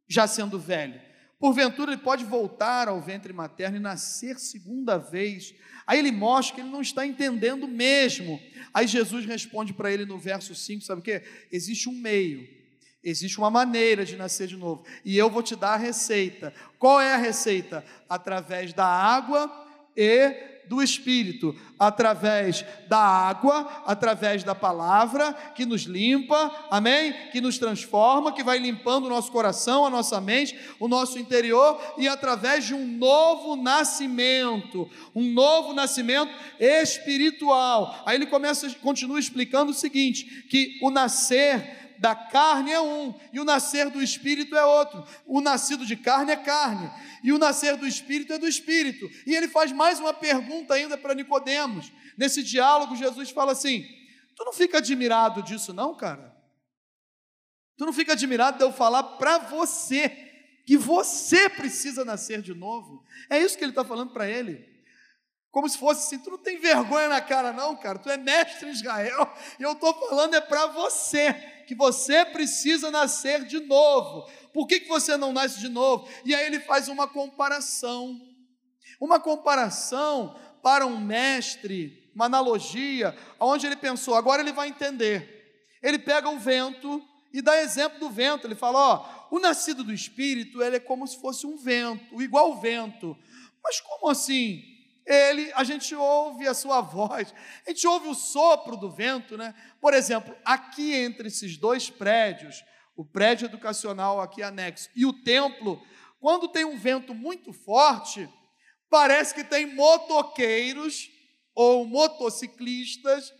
já 0.08 0.26
sendo 0.26 0.58
velho? 0.58 1.00
Porventura 1.38 1.92
ele 1.92 2.00
pode 2.00 2.24
voltar 2.24 2.88
ao 2.88 3.00
ventre 3.00 3.32
materno 3.32 3.76
e 3.76 3.80
nascer 3.80 4.38
segunda 4.38 4.98
vez. 4.98 5.54
Aí 5.86 5.98
ele 5.98 6.10
mostra 6.10 6.56
que 6.56 6.60
ele 6.60 6.70
não 6.70 6.80
está 6.80 7.06
entendendo 7.06 7.68
mesmo. 7.68 8.40
Aí 8.74 8.86
Jesus 8.86 9.24
responde 9.24 9.72
para 9.72 9.92
ele 9.92 10.04
no 10.04 10.18
verso 10.18 10.54
5, 10.54 10.82
sabe 10.84 11.00
o 11.00 11.04
que? 11.04 11.22
Existe 11.52 11.88
um 11.88 11.92
meio, 11.92 12.48
existe 13.04 13.38
uma 13.38 13.50
maneira 13.50 14.04
de 14.04 14.16
nascer 14.16 14.48
de 14.48 14.56
novo. 14.56 14.84
E 15.04 15.16
eu 15.16 15.30
vou 15.30 15.42
te 15.42 15.54
dar 15.54 15.74
a 15.74 15.76
receita. 15.76 16.52
Qual 16.78 17.00
é 17.00 17.14
a 17.14 17.18
receita? 17.18 17.84
Através 18.08 18.72
da 18.72 18.86
água 18.86 19.48
e 19.96 20.57
do 20.68 20.82
Espírito, 20.82 21.54
através 21.78 22.64
da 22.88 22.98
água, 22.98 23.82
através 23.86 24.44
da 24.44 24.54
palavra 24.54 25.32
que 25.54 25.64
nos 25.64 25.82
limpa, 25.82 26.52
amém? 26.70 27.14
Que 27.32 27.40
nos 27.40 27.58
transforma, 27.58 28.32
que 28.32 28.42
vai 28.42 28.58
limpando 28.58 29.06
o 29.06 29.08
nosso 29.08 29.32
coração, 29.32 29.86
a 29.86 29.90
nossa 29.90 30.20
mente, 30.20 30.58
o 30.78 30.88
nosso 30.88 31.18
interior 31.18 31.80
e 31.96 32.06
através 32.06 32.66
de 32.66 32.74
um 32.74 32.86
novo 32.86 33.56
nascimento, 33.56 34.88
um 35.14 35.32
novo 35.32 35.72
nascimento 35.72 36.32
espiritual. 36.60 38.02
Aí 38.04 38.16
ele 38.16 38.26
começa, 38.26 38.68
continua 38.76 39.18
explicando 39.18 39.70
o 39.70 39.74
seguinte: 39.74 40.44
que 40.48 40.78
o 40.82 40.90
nascer 40.90 41.87
da 41.98 42.14
carne 42.14 42.70
é 42.70 42.80
um, 42.80 43.14
e 43.32 43.40
o 43.40 43.44
nascer 43.44 43.90
do 43.90 44.02
espírito 44.02 44.56
é 44.56 44.64
outro. 44.64 45.04
O 45.26 45.40
nascido 45.40 45.84
de 45.84 45.96
carne 45.96 46.32
é 46.32 46.36
carne, 46.36 46.90
e 47.22 47.32
o 47.32 47.38
nascer 47.38 47.76
do 47.76 47.86
espírito 47.86 48.32
é 48.32 48.38
do 48.38 48.46
espírito. 48.46 49.08
E 49.26 49.34
ele 49.34 49.48
faz 49.48 49.72
mais 49.72 49.98
uma 49.98 50.14
pergunta 50.14 50.74
ainda 50.74 50.96
para 50.96 51.14
Nicodemos. 51.14 51.92
Nesse 52.16 52.42
diálogo, 52.42 52.96
Jesus 52.96 53.30
fala 53.30 53.52
assim: 53.52 53.84
Tu 54.36 54.44
não 54.44 54.52
fica 54.52 54.78
admirado 54.78 55.42
disso, 55.42 55.72
não, 55.72 55.96
cara? 55.96 56.36
Tu 57.76 57.86
não 57.86 57.92
fica 57.92 58.12
admirado 58.12 58.58
de 58.58 58.64
eu 58.64 58.72
falar 58.72 59.02
para 59.02 59.38
você 59.38 60.26
que 60.66 60.76
você 60.76 61.48
precisa 61.48 62.04
nascer 62.04 62.42
de 62.42 62.52
novo? 62.52 63.04
É 63.30 63.38
isso 63.38 63.56
que 63.56 63.64
ele 63.64 63.70
está 63.72 63.84
falando 63.84 64.12
para 64.12 64.28
ele. 64.28 64.77
Como 65.50 65.68
se 65.68 65.78
fosse 65.78 66.06
assim, 66.06 66.22
tu 66.22 66.30
não 66.30 66.38
tem 66.38 66.58
vergonha 66.58 67.08
na 67.08 67.20
cara, 67.20 67.52
não, 67.52 67.74
cara. 67.74 67.98
Tu 67.98 68.10
é 68.10 68.16
mestre 68.16 68.70
Israel 68.70 69.32
e 69.58 69.62
eu 69.62 69.72
estou 69.72 69.94
falando 70.08 70.34
é 70.34 70.40
para 70.40 70.66
você 70.66 71.32
que 71.66 71.74
você 71.74 72.24
precisa 72.24 72.90
nascer 72.90 73.44
de 73.44 73.60
novo. 73.60 74.28
Por 74.52 74.66
que, 74.66 74.80
que 74.80 74.88
você 74.88 75.16
não 75.16 75.32
nasce 75.32 75.58
de 75.58 75.68
novo? 75.68 76.08
E 76.24 76.34
aí 76.34 76.46
ele 76.46 76.60
faz 76.60 76.88
uma 76.88 77.06
comparação. 77.06 78.20
Uma 79.00 79.20
comparação 79.20 80.38
para 80.62 80.86
um 80.86 80.98
mestre, 80.98 82.10
uma 82.14 82.26
analogia, 82.26 83.16
onde 83.38 83.66
ele 83.66 83.76
pensou, 83.76 84.14
agora 84.14 84.42
ele 84.42 84.52
vai 84.52 84.68
entender. 84.68 85.66
Ele 85.82 85.98
pega 85.98 86.28
o 86.28 86.38
vento 86.38 87.02
e 87.32 87.40
dá 87.40 87.60
exemplo 87.60 88.00
do 88.00 88.10
vento. 88.10 88.46
Ele 88.46 88.54
fala: 88.54 88.78
ó, 88.78 89.28
o 89.30 89.38
nascido 89.38 89.84
do 89.84 89.92
espírito, 89.92 90.62
ele 90.62 90.76
é 90.76 90.80
como 90.80 91.06
se 91.06 91.20
fosse 91.20 91.46
um 91.46 91.56
vento, 91.56 92.20
igual 92.20 92.52
o 92.52 92.60
vento. 92.60 93.16
Mas 93.62 93.80
como 93.80 94.10
assim? 94.10 94.77
Ele, 95.08 95.50
a 95.54 95.64
gente 95.64 95.94
ouve 95.94 96.46
a 96.46 96.54
sua 96.54 96.80
voz, 96.82 97.34
a 97.66 97.70
gente 97.70 97.86
ouve 97.86 98.08
o 98.08 98.14
sopro 98.14 98.76
do 98.76 98.90
vento, 98.90 99.36
né? 99.36 99.54
Por 99.80 99.94
exemplo, 99.94 100.36
aqui 100.44 100.94
entre 100.94 101.28
esses 101.28 101.56
dois 101.56 101.88
prédios, 101.88 102.62
o 102.94 103.04
prédio 103.04 103.46
educacional 103.46 104.20
aqui 104.20 104.42
anexo 104.42 104.90
e 104.94 105.06
o 105.06 105.12
templo, 105.12 105.80
quando 106.20 106.48
tem 106.48 106.64
um 106.64 106.76
vento 106.76 107.14
muito 107.14 107.52
forte, 107.52 108.28
parece 108.90 109.34
que 109.34 109.44
tem 109.44 109.66
motoqueiros 109.74 111.08
ou 111.54 111.86
motociclistas 111.86 113.32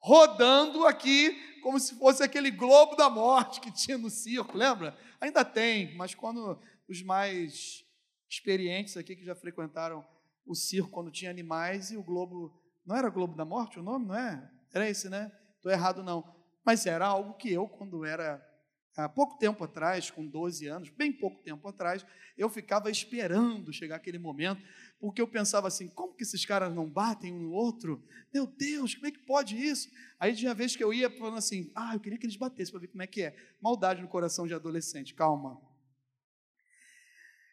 rodando 0.00 0.86
aqui 0.86 1.36
como 1.62 1.78
se 1.78 1.94
fosse 1.96 2.22
aquele 2.22 2.50
globo 2.50 2.96
da 2.96 3.10
morte 3.10 3.60
que 3.60 3.70
tinha 3.70 3.98
no 3.98 4.08
circo, 4.08 4.56
lembra? 4.56 4.96
Ainda 5.20 5.44
tem, 5.44 5.94
mas 5.94 6.14
quando 6.14 6.58
os 6.88 7.02
mais 7.02 7.84
experientes 8.28 8.96
aqui 8.96 9.14
que 9.14 9.24
já 9.24 9.34
frequentaram 9.34 10.04
o 10.46 10.54
circo 10.54 10.90
quando 10.90 11.10
tinha 11.10 11.30
animais 11.30 11.90
e 11.90 11.96
o 11.96 12.02
Globo. 12.02 12.52
Não 12.84 12.96
era 12.96 13.10
Globo 13.10 13.36
da 13.36 13.44
Morte 13.44 13.78
o 13.78 13.82
nome, 13.82 14.06
não 14.06 14.16
é? 14.16 14.50
Era 14.72 14.88
esse, 14.88 15.08
né? 15.08 15.30
Estou 15.56 15.70
errado, 15.70 16.02
não. 16.02 16.24
Mas 16.64 16.86
era 16.86 17.06
algo 17.06 17.34
que 17.34 17.52
eu, 17.52 17.68
quando 17.68 18.04
era 18.04 18.44
há 18.96 19.08
pouco 19.08 19.38
tempo 19.38 19.62
atrás, 19.64 20.10
com 20.10 20.26
12 20.26 20.66
anos, 20.66 20.90
bem 20.90 21.12
pouco 21.12 21.42
tempo 21.42 21.66
atrás, 21.68 22.04
eu 22.36 22.48
ficava 22.48 22.90
esperando 22.90 23.72
chegar 23.72 23.96
aquele 23.96 24.18
momento, 24.18 24.62
porque 24.98 25.20
eu 25.20 25.28
pensava 25.28 25.68
assim: 25.68 25.88
como 25.88 26.14
que 26.14 26.22
esses 26.22 26.44
caras 26.44 26.74
não 26.74 26.88
batem 26.88 27.32
um 27.32 27.40
no 27.40 27.52
outro? 27.52 28.02
Meu 28.32 28.46
Deus, 28.46 28.94
como 28.94 29.06
é 29.06 29.10
que 29.10 29.20
pode 29.20 29.56
isso? 29.56 29.88
Aí 30.18 30.34
tinha 30.34 30.54
vez 30.54 30.76
que 30.76 30.82
eu 30.82 30.92
ia 30.92 31.10
falando 31.10 31.36
assim: 31.36 31.70
ah, 31.74 31.94
eu 31.94 32.00
queria 32.00 32.18
que 32.18 32.26
eles 32.26 32.36
batessem 32.36 32.72
para 32.72 32.80
ver 32.80 32.88
como 32.88 33.02
é 33.02 33.06
que 33.06 33.22
é. 33.22 33.36
Maldade 33.60 34.02
no 34.02 34.08
coração 34.08 34.46
de 34.46 34.54
adolescente, 34.54 35.14
calma. 35.14 35.60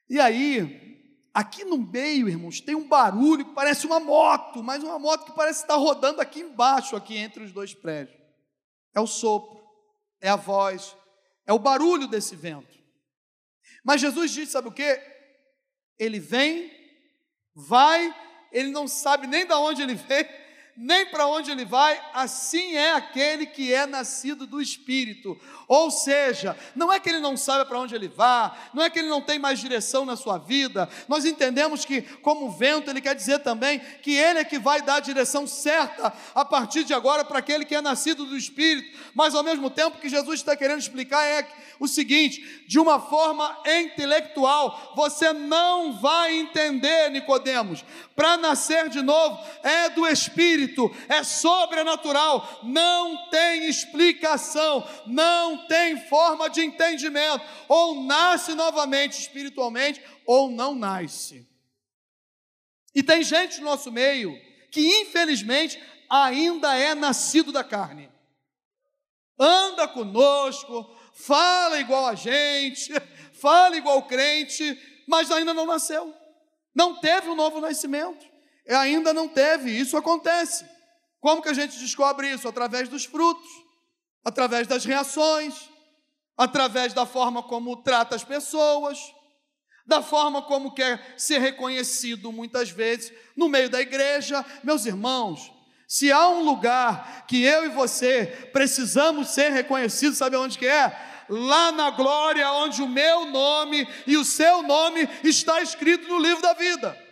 E 0.09 0.19
aí, 0.19 0.96
Aqui 1.37 1.63
no 1.63 1.77
meio, 1.77 2.27
irmãos, 2.27 2.59
tem 2.59 2.73
um 2.73 2.87
barulho 2.87 3.45
que 3.45 3.53
parece 3.53 3.85
uma 3.85 3.99
moto, 3.99 4.63
mas 4.63 4.81
uma 4.81 4.97
moto 4.97 5.23
que 5.23 5.37
parece 5.37 5.61
estar 5.61 5.75
rodando 5.75 6.19
aqui 6.19 6.39
embaixo, 6.39 6.95
aqui 6.95 7.15
entre 7.15 7.43
os 7.43 7.51
dois 7.51 7.75
prédios. 7.75 8.19
É 8.91 8.99
o 8.99 9.05
sopro, 9.05 9.63
é 10.19 10.29
a 10.29 10.35
voz, 10.35 10.97
é 11.45 11.53
o 11.53 11.59
barulho 11.59 12.07
desse 12.07 12.35
vento. 12.35 12.75
Mas 13.83 14.01
Jesus 14.01 14.31
diz: 14.31 14.49
sabe 14.49 14.69
o 14.69 14.71
que? 14.71 14.99
Ele 15.99 16.19
vem, 16.19 16.71
vai, 17.53 18.11
ele 18.51 18.71
não 18.71 18.87
sabe 18.87 19.27
nem 19.27 19.45
de 19.45 19.53
onde 19.53 19.83
ele 19.83 19.93
vem, 20.09 20.25
nem 20.77 21.07
para 21.07 21.25
onde 21.25 21.49
ele 21.49 21.65
vai, 21.65 21.99
assim 22.13 22.75
é 22.75 22.93
aquele 22.93 23.47
que 23.47 23.73
é 23.73 23.87
nascido 23.87 24.45
do 24.45 24.61
Espírito. 24.61 25.35
Ou 25.67 25.89
seja, 25.89 26.55
não 26.75 26.93
é 26.93 26.99
que 26.99 27.09
ele 27.09 27.19
não 27.19 27.35
sabe 27.35 27.67
para 27.67 27.79
onde 27.79 27.95
ele 27.95 28.07
vai, 28.07 28.51
não 28.75 28.83
é 28.83 28.89
que 28.89 28.99
ele 28.99 29.09
não 29.09 29.19
tem 29.19 29.39
mais 29.39 29.59
direção 29.59 30.05
na 30.05 30.15
sua 30.15 30.37
vida. 30.37 30.87
Nós 31.07 31.25
entendemos 31.25 31.83
que, 31.83 32.03
como 32.21 32.51
vento, 32.51 32.91
ele 32.91 33.01
quer 33.01 33.15
dizer 33.15 33.39
também 33.39 33.79
que 34.03 34.15
ele 34.15 34.37
é 34.37 34.43
que 34.43 34.59
vai 34.59 34.79
dar 34.83 34.97
a 34.97 34.99
direção 34.99 35.47
certa 35.47 36.13
a 36.35 36.45
partir 36.45 36.83
de 36.83 36.93
agora 36.93 37.25
para 37.25 37.39
aquele 37.39 37.65
que 37.65 37.73
é 37.73 37.81
nascido 37.81 38.27
do 38.27 38.37
Espírito. 38.37 38.95
Mas 39.15 39.33
ao 39.33 39.43
mesmo 39.43 39.71
tempo 39.71 39.97
que 39.97 40.07
Jesus 40.07 40.39
está 40.39 40.55
querendo 40.55 40.79
explicar 40.79 41.25
é 41.25 41.47
o 41.79 41.87
seguinte: 41.87 42.63
de 42.67 42.79
uma 42.79 42.99
forma 42.99 43.57
intelectual, 43.65 44.93
você 44.95 45.33
não 45.33 45.99
vai 45.99 46.37
entender, 46.37 47.09
Nicodemos. 47.09 47.83
Para 48.15 48.37
nascer 48.37 48.89
de 48.89 49.01
novo 49.01 49.39
é 49.63 49.89
do 49.89 50.07
Espírito 50.07 50.66
espírito, 50.67 50.91
é 51.07 51.23
sobrenatural, 51.23 52.59
não 52.63 53.29
tem 53.29 53.65
explicação, 53.65 54.87
não 55.05 55.67
tem 55.67 55.97
forma 56.07 56.49
de 56.49 56.61
entendimento. 56.61 57.43
Ou 57.67 58.03
nasce 58.03 58.53
novamente 58.53 59.19
espiritualmente, 59.19 60.01
ou 60.25 60.49
não 60.49 60.75
nasce. 60.75 61.47
E 62.93 63.01
tem 63.01 63.23
gente 63.23 63.59
no 63.59 63.65
nosso 63.65 63.91
meio 63.91 64.37
que, 64.71 64.81
infelizmente, 65.01 65.81
ainda 66.09 66.75
é 66.75 66.93
nascido 66.93 67.51
da 67.51 67.63
carne. 67.63 68.09
Anda 69.39 69.87
conosco, 69.87 70.97
fala 71.13 71.79
igual 71.79 72.07
a 72.07 72.15
gente, 72.15 72.91
fala 73.39 73.77
igual 73.77 74.03
crente, 74.03 74.77
mas 75.07 75.31
ainda 75.31 75.53
não 75.53 75.65
nasceu. 75.65 76.13
Não 76.73 76.99
teve 76.99 77.29
um 77.29 77.35
novo 77.35 77.59
nascimento 77.59 78.36
ainda 78.73 79.13
não 79.13 79.27
teve. 79.27 79.71
Isso 79.71 79.95
acontece. 79.97 80.65
Como 81.19 81.41
que 81.41 81.49
a 81.49 81.53
gente 81.53 81.77
descobre 81.79 82.31
isso? 82.31 82.47
Através 82.47 82.87
dos 82.89 83.05
frutos, 83.05 83.49
através 84.23 84.67
das 84.67 84.85
reações, 84.85 85.69
através 86.37 86.93
da 86.93 87.05
forma 87.05 87.41
como 87.41 87.77
trata 87.77 88.15
as 88.15 88.23
pessoas, 88.23 88.99
da 89.85 90.01
forma 90.01 90.41
como 90.41 90.73
quer 90.73 91.15
ser 91.17 91.39
reconhecido 91.39 92.31
muitas 92.31 92.69
vezes 92.69 93.11
no 93.35 93.47
meio 93.47 93.69
da 93.69 93.81
igreja. 93.81 94.45
Meus 94.63 94.85
irmãos, 94.85 95.51
se 95.87 96.11
há 96.11 96.27
um 96.27 96.43
lugar 96.43 97.25
que 97.25 97.41
eu 97.41 97.65
e 97.65 97.69
você 97.69 98.49
precisamos 98.51 99.29
ser 99.29 99.49
reconhecidos, 99.51 100.17
sabe 100.17 100.35
onde 100.35 100.57
que 100.57 100.67
é? 100.67 101.25
Lá 101.29 101.71
na 101.71 101.89
glória, 101.89 102.51
onde 102.51 102.81
o 102.81 102.87
meu 102.87 103.25
nome 103.25 103.87
e 104.05 104.17
o 104.17 104.25
seu 104.25 104.61
nome 104.61 105.09
está 105.23 105.61
escrito 105.61 106.07
no 106.07 106.19
livro 106.19 106.41
da 106.41 106.53
vida. 106.53 107.06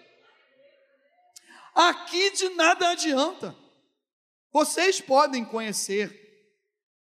Aqui 1.76 2.32
de 2.32 2.50
nada 2.52 2.90
adianta. 2.92 3.54
Vocês 4.52 5.02
podem 5.02 5.44
conhecer, 5.44 6.10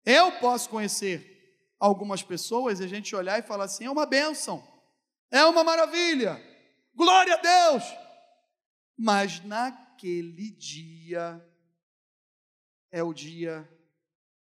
eu 0.06 0.34
posso 0.40 0.70
conhecer 0.70 1.34
algumas 1.80 2.22
pessoas 2.22 2.82
e 2.82 2.84
a 2.84 2.88
gente 2.88 3.16
olhar 3.16 3.40
e 3.40 3.48
falar 3.48 3.64
assim: 3.64 3.86
é 3.86 3.90
uma 3.90 4.06
bênção, 4.06 4.62
é 5.32 5.46
uma 5.46 5.64
maravilha, 5.64 6.38
glória 6.94 7.34
a 7.34 7.38
Deus. 7.38 7.84
Mas 8.98 9.40
naquele 9.46 10.52
dia 10.52 11.42
é 12.92 13.02
o 13.02 13.14
dia 13.14 13.70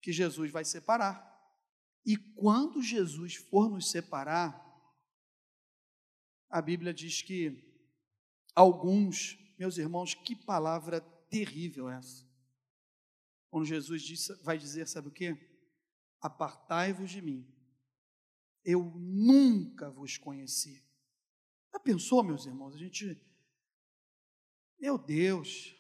que 0.03 0.13
Jesus 0.13 0.51
vai 0.51 0.65
separar. 0.65 1.31
E 2.05 2.17
quando 2.17 2.83
Jesus 2.83 3.37
for 3.37 3.71
nos 3.71 3.91
separar, 3.91 4.67
a 6.49 6.61
Bíblia 6.61 6.93
diz 6.93 7.23
que 7.23 7.63
alguns, 8.55 9.39
meus 9.61 9.77
irmãos, 9.77 10.15
que 10.15 10.35
palavra 10.35 11.03
terrível 11.29 11.91
essa. 11.91 12.27
Quando 13.51 13.67
Jesus 13.67 14.01
disse, 14.01 14.33
vai 14.43 14.57
dizer, 14.57 14.89
sabe 14.89 15.09
o 15.09 15.13
que? 15.13 15.37
Apartai-vos 16.19 17.11
de 17.11 17.21
mim, 17.21 17.47
eu 18.65 18.83
nunca 18.97 19.91
vos 19.91 20.17
conheci. 20.17 20.83
Já 21.71 21.79
pensou, 21.79 22.23
meus 22.23 22.47
irmãos? 22.47 22.75
A 22.75 22.79
gente. 22.79 23.23
Meu 24.79 24.97
Deus! 24.97 25.77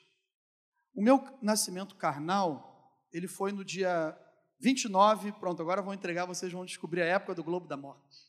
O 0.93 1.03
meu 1.03 1.19
nascimento 1.41 1.97
carnal, 1.97 3.03
ele 3.11 3.27
foi 3.27 3.51
no 3.51 3.65
dia 3.65 4.15
29, 4.59 5.33
pronto, 5.33 5.63
agora 5.63 5.81
vou 5.81 5.95
entregar, 5.95 6.27
vocês 6.27 6.53
vão 6.53 6.67
descobrir 6.67 7.01
a 7.01 7.07
época 7.07 7.35
do 7.35 7.43
Globo 7.43 7.67
da 7.67 7.79
Morte. 7.79 8.29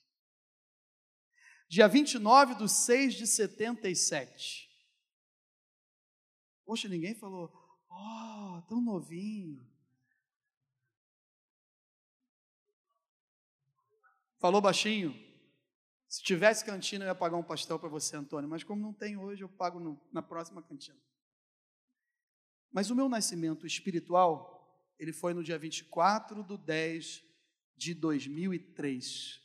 Dia 1.67 1.89
29 1.89 2.55
de 2.55 2.69
6 2.69 3.15
de 3.15 3.27
77. 3.27 4.70
Poxa, 6.71 6.88
ninguém 6.88 7.13
falou, 7.13 7.51
oh, 7.89 8.62
tão 8.69 8.79
novinho. 8.79 9.62
Falou 14.39 14.62
baixinho? 14.62 15.13
Se 16.07 16.23
tivesse 16.23 16.63
cantina, 16.63 17.03
eu 17.03 17.10
ia 17.10 17.13
pagar 17.13 17.36
um 17.36 17.43
pastel 17.43 17.77
para 17.77 17.89
você, 17.89 18.15
Antônio, 18.15 18.49
mas 18.49 18.63
como 18.63 18.81
não 18.81 18.93
tem 18.93 19.17
hoje, 19.17 19.43
eu 19.43 19.49
pago 19.49 19.81
no, 19.81 19.99
na 20.13 20.21
próxima 20.21 20.63
cantina. 20.63 20.97
Mas 22.71 22.89
o 22.89 22.95
meu 22.95 23.10
nascimento 23.10 23.67
espiritual 23.67 24.95
ele 24.97 25.12
foi 25.12 25.34
no 25.34 25.43
dia 25.43 25.60
24 25.60 26.41
de 26.41 26.57
10 26.57 27.21
de 27.75 27.93
2003. 27.93 29.41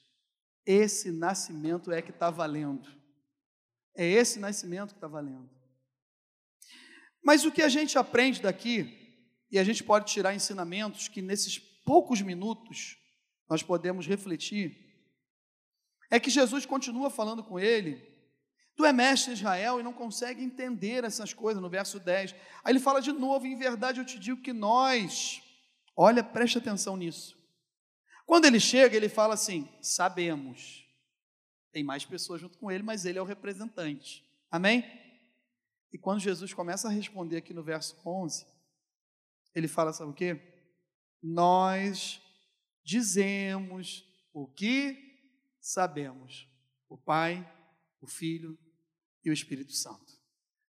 Esse 0.65 1.11
nascimento 1.11 1.91
é 1.91 2.01
que 2.01 2.13
está 2.13 2.31
valendo. 2.31 2.89
É 3.97 4.07
esse 4.07 4.39
nascimento 4.39 4.91
que 4.91 4.99
está 4.99 5.09
valendo. 5.09 5.56
Mas 7.27 7.45
o 7.45 7.51
que 7.51 7.61
a 7.61 7.69
gente 7.69 7.99
aprende 7.99 8.41
daqui, 8.41 9.19
e 9.51 9.59
a 9.59 9.65
gente 9.65 9.83
pode 9.83 10.13
tirar 10.13 10.33
ensinamentos 10.33 11.09
que 11.09 11.21
nesses 11.21 11.59
poucos 11.59 12.23
minutos 12.23 12.97
nós 13.51 13.65
podemos 13.65 14.07
refletir, 14.07 14.79
é 16.09 16.21
que 16.21 16.31
Jesus 16.31 16.65
continua 16.65 17.11
falando 17.11 17.43
com 17.43 17.59
ele. 17.59 18.01
Tu 18.77 18.85
é 18.85 18.93
mestre 18.93 19.35
de 19.35 19.41
Israel 19.41 19.81
e 19.81 19.83
não 19.83 19.93
consegue 19.93 20.41
entender 20.41 21.03
essas 21.03 21.35
coisas, 21.35 21.61
no 21.61 21.69
verso 21.69 21.99
10. 21.99 22.33
Aí 22.63 22.71
ele 22.71 22.79
fala 22.79 23.03
de 23.03 23.11
novo: 23.11 23.45
em 23.45 23.59
verdade 23.59 23.99
eu 23.99 24.07
te 24.07 24.21
digo 24.21 24.41
que 24.41 24.53
nós, 24.53 25.43
Olha, 25.97 26.23
preste 26.23 26.59
atenção 26.59 26.97
nisso. 26.97 27.37
Quando 28.25 28.45
ele 28.45 28.61
chega, 28.61 28.97
ele 28.97 29.09
fala 29.09 29.35
assim: 29.35 29.69
sabemos. 29.83 30.87
Tem 31.73 31.83
mais 31.83 32.05
pessoas 32.05 32.41
junto 32.41 32.57
com 32.57 32.71
ele, 32.71 32.85
mas 32.85 33.05
ele 33.05 33.19
é 33.19 33.23
o 33.23 33.25
representante. 33.25 34.25
Amém? 34.49 34.85
E 35.93 35.99
quando 35.99 36.21
Jesus 36.21 36.53
começa 36.53 36.89
a 36.89 36.91
responder 36.91 37.39
aqui 37.39 37.55
no 37.55 37.63
verso 37.63 37.97
11, 38.05 38.47
ele 39.55 39.69
fala: 39.69 39.93
sabe 39.93 40.11
o 40.11 40.15
que? 40.15 40.41
Nós 41.23 42.21
dizemos 42.85 44.05
o 44.33 44.47
que 44.47 44.97
sabemos. 45.61 46.49
O 46.89 46.97
Pai, 46.97 47.45
o 48.01 48.07
Filho 48.07 48.57
e 49.25 49.31
o 49.31 49.33
Espírito 49.33 49.73
Santo. 49.73 50.15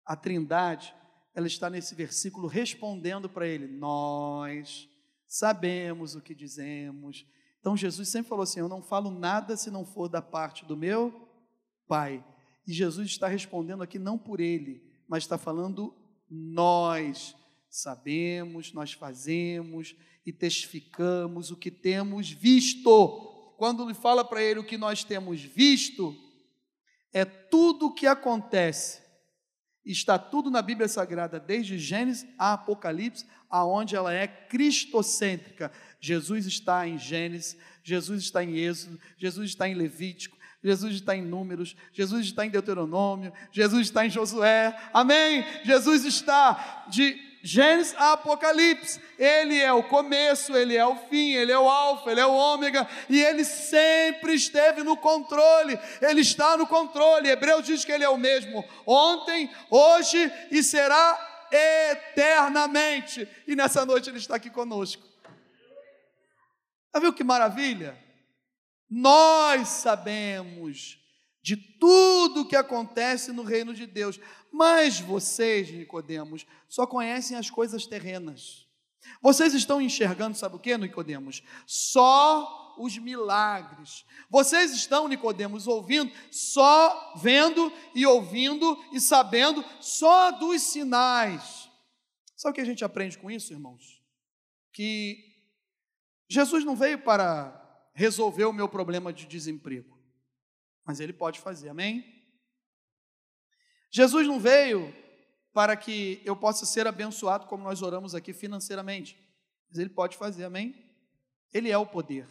A 0.06 0.16
Trindade, 0.16 0.96
ela 1.34 1.48
está 1.48 1.70
nesse 1.70 1.94
versículo 1.94 2.48
respondendo 2.48 3.30
para 3.30 3.48
ele: 3.48 3.68
Nós 3.68 4.88
sabemos 5.28 6.16
o 6.16 6.22
que 6.22 6.34
dizemos. 6.34 7.26
Então 7.60 7.76
Jesus 7.76 8.08
sempre 8.08 8.30
falou 8.30 8.44
assim: 8.44 8.60
Eu 8.60 8.70
não 8.70 8.82
falo 8.82 9.12
nada 9.12 9.58
se 9.58 9.70
não 9.70 9.86
for 9.86 10.08
da 10.08 10.22
parte 10.22 10.64
do 10.64 10.78
meu 10.78 11.28
Pai. 11.88 12.24
E 12.68 12.72
Jesus 12.72 13.08
está 13.08 13.28
respondendo 13.28 13.84
aqui 13.84 14.00
não 14.00 14.18
por 14.18 14.40
ele, 14.40 14.85
mas 15.08 15.24
está 15.24 15.38
falando 15.38 15.96
nós 16.30 17.36
sabemos, 17.70 18.74
nós 18.74 18.94
fazemos 18.94 19.96
e 20.26 20.34
testificamos 20.34 21.52
o 21.52 21.58
que 21.58 21.70
temos 21.70 22.32
visto. 22.32 23.54
Quando 23.58 23.84
ele 23.84 23.94
fala 23.94 24.26
para 24.26 24.42
ele 24.42 24.60
o 24.60 24.66
que 24.66 24.78
nós 24.78 25.04
temos 25.04 25.42
visto, 25.42 26.16
é 27.14 27.24
tudo 27.24 27.88
o 27.88 27.94
que 27.94 28.08
acontece 28.08 29.06
Está 29.86 30.18
tudo 30.18 30.50
na 30.50 30.64
Bíblia 30.64 30.88
Sagrada, 30.88 31.40
desde 31.40 31.78
Gênesis 31.78 32.28
a 32.40 32.54
Apocalipse, 32.54 33.24
aonde 33.48 33.96
ela 33.96 34.12
é 34.12 34.26
cristocêntrica. 34.28 35.72
Jesus 36.00 36.48
está 36.48 36.88
em 36.88 36.98
Gênesis, 36.98 37.56
Jesus 37.84 38.24
está 38.24 38.44
em 38.44 38.58
Êxodo, 38.58 39.00
Jesus 39.16 39.52
está 39.52 39.70
em 39.70 39.76
Levítico, 39.76 40.35
Jesus 40.66 40.96
está 40.96 41.16
em 41.16 41.22
Números, 41.22 41.76
Jesus 41.94 42.26
está 42.26 42.44
em 42.44 42.50
Deuteronômio, 42.50 43.32
Jesus 43.52 43.86
está 43.86 44.04
em 44.04 44.10
Josué. 44.10 44.76
Amém? 44.92 45.46
Jesus 45.64 46.04
está 46.04 46.86
de 46.88 47.22
Gênesis 47.44 47.94
a 48.00 48.14
Apocalipse, 48.14 49.00
ele 49.20 49.60
é 49.60 49.72
o 49.72 49.84
começo, 49.84 50.58
ele 50.58 50.76
é 50.76 50.84
o 50.84 50.96
fim, 50.96 51.34
ele 51.34 51.52
é 51.52 51.60
o 51.60 51.70
alfa, 51.70 52.10
ele 52.10 52.20
é 52.20 52.26
o 52.26 52.34
ômega, 52.34 52.90
e 53.08 53.22
ele 53.22 53.46
sempre 53.46 54.34
esteve 54.34 54.82
no 54.82 54.98
controle, 54.98 55.80
ele 56.02 56.22
está 56.22 56.58
no 56.58 56.66
controle. 56.66 57.30
Hebreus 57.30 57.64
diz 57.64 57.86
que 57.86 57.92
ele 57.92 58.04
é 58.04 58.10
o 58.10 58.18
mesmo 58.18 58.66
ontem, 58.88 59.48
hoje 59.70 60.32
e 60.50 60.64
será 60.64 61.46
eternamente. 61.52 63.28
E 63.46 63.56
nessa 63.56 63.86
noite 63.86 64.10
ele 64.10 64.18
está 64.18 64.38
aqui 64.38 64.50
conosco. 64.50 65.04
Já 66.92 67.00
viu 67.00 67.14
que 67.14 67.24
maravilha? 67.24 68.05
Nós 68.90 69.68
sabemos 69.68 71.00
de 71.46 71.56
tudo 71.56 72.42
o 72.42 72.48
que 72.48 72.56
acontece 72.56 73.32
no 73.32 73.44
reino 73.44 73.72
de 73.72 73.86
Deus. 73.86 74.20
Mas 74.52 75.00
vocês, 75.00 75.70
Nicodemos, 75.70 76.46
só 76.68 76.88
conhecem 76.88 77.38
as 77.38 77.52
coisas 77.52 77.86
terrenas. 77.86 78.68
Vocês 79.22 79.54
estão 79.54 79.80
enxergando, 79.80 80.36
sabe 80.36 80.56
o 80.56 80.60
que, 80.60 80.76
Nicodemos? 80.76 81.44
Só 81.68 82.76
os 82.80 82.98
milagres. 82.98 84.06
Vocês 84.30 84.72
estão, 84.72 85.08
Nicodemos, 85.08 85.68
ouvindo, 85.68 86.12
só 86.32 87.14
vendo 87.18 87.72
e 87.94 88.06
ouvindo 88.08 88.84
e 88.92 89.00
sabendo 89.00 89.64
só 89.80 90.32
dos 90.32 90.62
sinais. 90.62 91.70
Sabe 92.36 92.52
o 92.52 92.56
que 92.56 92.62
a 92.62 92.66
gente 92.66 92.84
aprende 92.84 93.18
com 93.18 93.30
isso, 93.30 93.54
irmãos? 93.54 94.02
Que 94.74 95.18
Jesus 96.28 96.66
não 96.66 96.76
veio 96.76 97.00
para 97.04 97.65
resolver 97.96 98.46
o 98.46 98.54
meu 98.54 98.70
problema 98.70 99.12
de 99.12 99.26
desemprego 99.26 99.96
mas 100.86 101.00
ele 101.00 101.12
pode 101.12 101.40
fazer, 101.40 101.70
amém? 101.70 102.06
Jesus 103.92 104.28
não 104.28 104.40
veio 104.40 104.94
para 105.52 105.76
que 105.76 106.22
eu 106.24 106.36
possa 106.36 106.66
ser 106.66 106.86
abençoado 106.86 107.48
como 107.48 107.64
nós 107.64 107.82
oramos 107.82 108.14
aqui 108.14 108.32
financeiramente, 108.32 109.18
mas 109.68 109.80
ele 109.80 109.90
pode 109.90 110.16
fazer, 110.16 110.46
amém? 110.46 110.76
Ele 111.52 111.72
é 111.72 111.78
o 111.78 111.88
poder. 111.88 112.28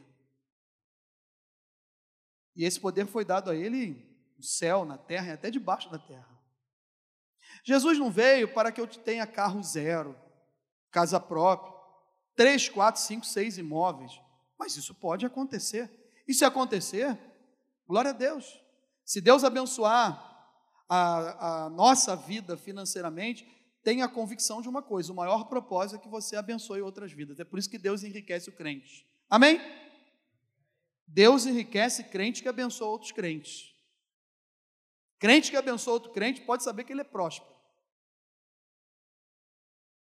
E 2.54 2.64
esse 2.64 2.78
poder 2.78 3.06
foi 3.06 3.24
dado 3.24 3.50
a 3.50 3.56
ele 3.56 4.06
no 4.36 4.44
céu, 4.44 4.84
na 4.84 4.96
terra 4.96 5.28
e 5.28 5.32
até 5.32 5.50
debaixo 5.50 5.90
da 5.90 5.98
terra. 5.98 6.32
Jesus 7.64 7.98
não 7.98 8.10
veio 8.10 8.52
para 8.52 8.70
que 8.70 8.80
eu 8.80 8.86
tenha 8.86 9.26
carro 9.26 9.62
zero, 9.62 10.16
casa 10.92 11.18
própria, 11.18 11.74
três, 12.36 12.68
quatro, 12.68 13.00
cinco, 13.00 13.26
seis 13.26 13.58
imóveis. 13.58 14.12
Mas 14.58 14.76
isso 14.76 14.94
pode 14.94 15.26
acontecer. 15.26 15.90
E 16.26 16.32
se 16.32 16.44
acontecer, 16.44 17.18
Glória 17.86 18.10
a 18.10 18.14
Deus. 18.14 18.60
Se 19.04 19.20
Deus 19.20 19.44
abençoar 19.44 20.48
a, 20.88 21.64
a 21.66 21.70
nossa 21.70 22.16
vida 22.16 22.56
financeiramente, 22.56 23.46
tenha 23.82 24.06
a 24.06 24.08
convicção 24.08 24.62
de 24.62 24.68
uma 24.68 24.82
coisa: 24.82 25.12
o 25.12 25.16
maior 25.16 25.44
propósito 25.44 25.96
é 25.96 26.02
que 26.02 26.08
você 26.08 26.36
abençoe 26.36 26.80
outras 26.80 27.12
vidas. 27.12 27.38
É 27.38 27.44
por 27.44 27.58
isso 27.58 27.70
que 27.70 27.78
Deus 27.78 28.02
enriquece 28.02 28.48
o 28.48 28.52
crente. 28.52 29.06
Amém? 29.28 29.60
Deus 31.06 31.44
enriquece 31.44 32.04
crente 32.04 32.42
que 32.42 32.48
abençoa 32.48 32.88
outros 32.88 33.12
crentes. 33.12 33.74
Crente 35.18 35.50
que 35.50 35.56
abençoa 35.56 35.94
outro 35.94 36.12
crente 36.12 36.40
pode 36.42 36.64
saber 36.64 36.84
que 36.84 36.92
ele 36.92 37.02
é 37.02 37.04
próspero. 37.04 37.52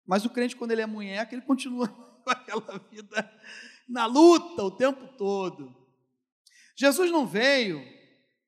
Mas 0.05 0.23
o 0.23 0.29
crente, 0.29 0.55
quando 0.55 0.71
ele 0.71 0.81
é 0.81 0.85
munheca, 0.85 1.33
ele 1.33 1.41
continua 1.41 1.87
com 2.23 2.29
aquela 2.29 2.77
vida 2.89 3.31
na 3.87 4.05
luta 4.05 4.63
o 4.63 4.71
tempo 4.71 5.07
todo. 5.17 5.75
Jesus 6.75 7.11
não 7.11 7.25
veio 7.25 7.81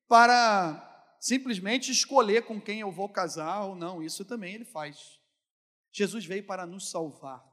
para 0.06 0.84
simplesmente 1.20 1.90
escolher 1.90 2.42
com 2.42 2.60
quem 2.60 2.80
eu 2.80 2.92
vou 2.92 3.08
casar 3.08 3.64
ou 3.64 3.74
não, 3.74 4.02
isso 4.02 4.24
também 4.24 4.54
ele 4.54 4.64
faz. 4.64 5.18
Jesus 5.92 6.24
veio 6.24 6.46
para 6.46 6.66
nos 6.66 6.90
salvar. 6.90 7.44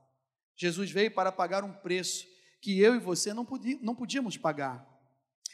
Jesus 0.56 0.92
veio 0.92 1.14
para 1.14 1.32
pagar 1.32 1.64
um 1.64 1.74
preço 1.74 2.26
que 2.62 2.80
eu 2.80 2.96
e 2.96 3.00
você 3.00 3.34
não, 3.34 3.46
podia, 3.46 3.78
não 3.82 3.96
podíamos 3.96 4.38
pagar. 4.38 4.88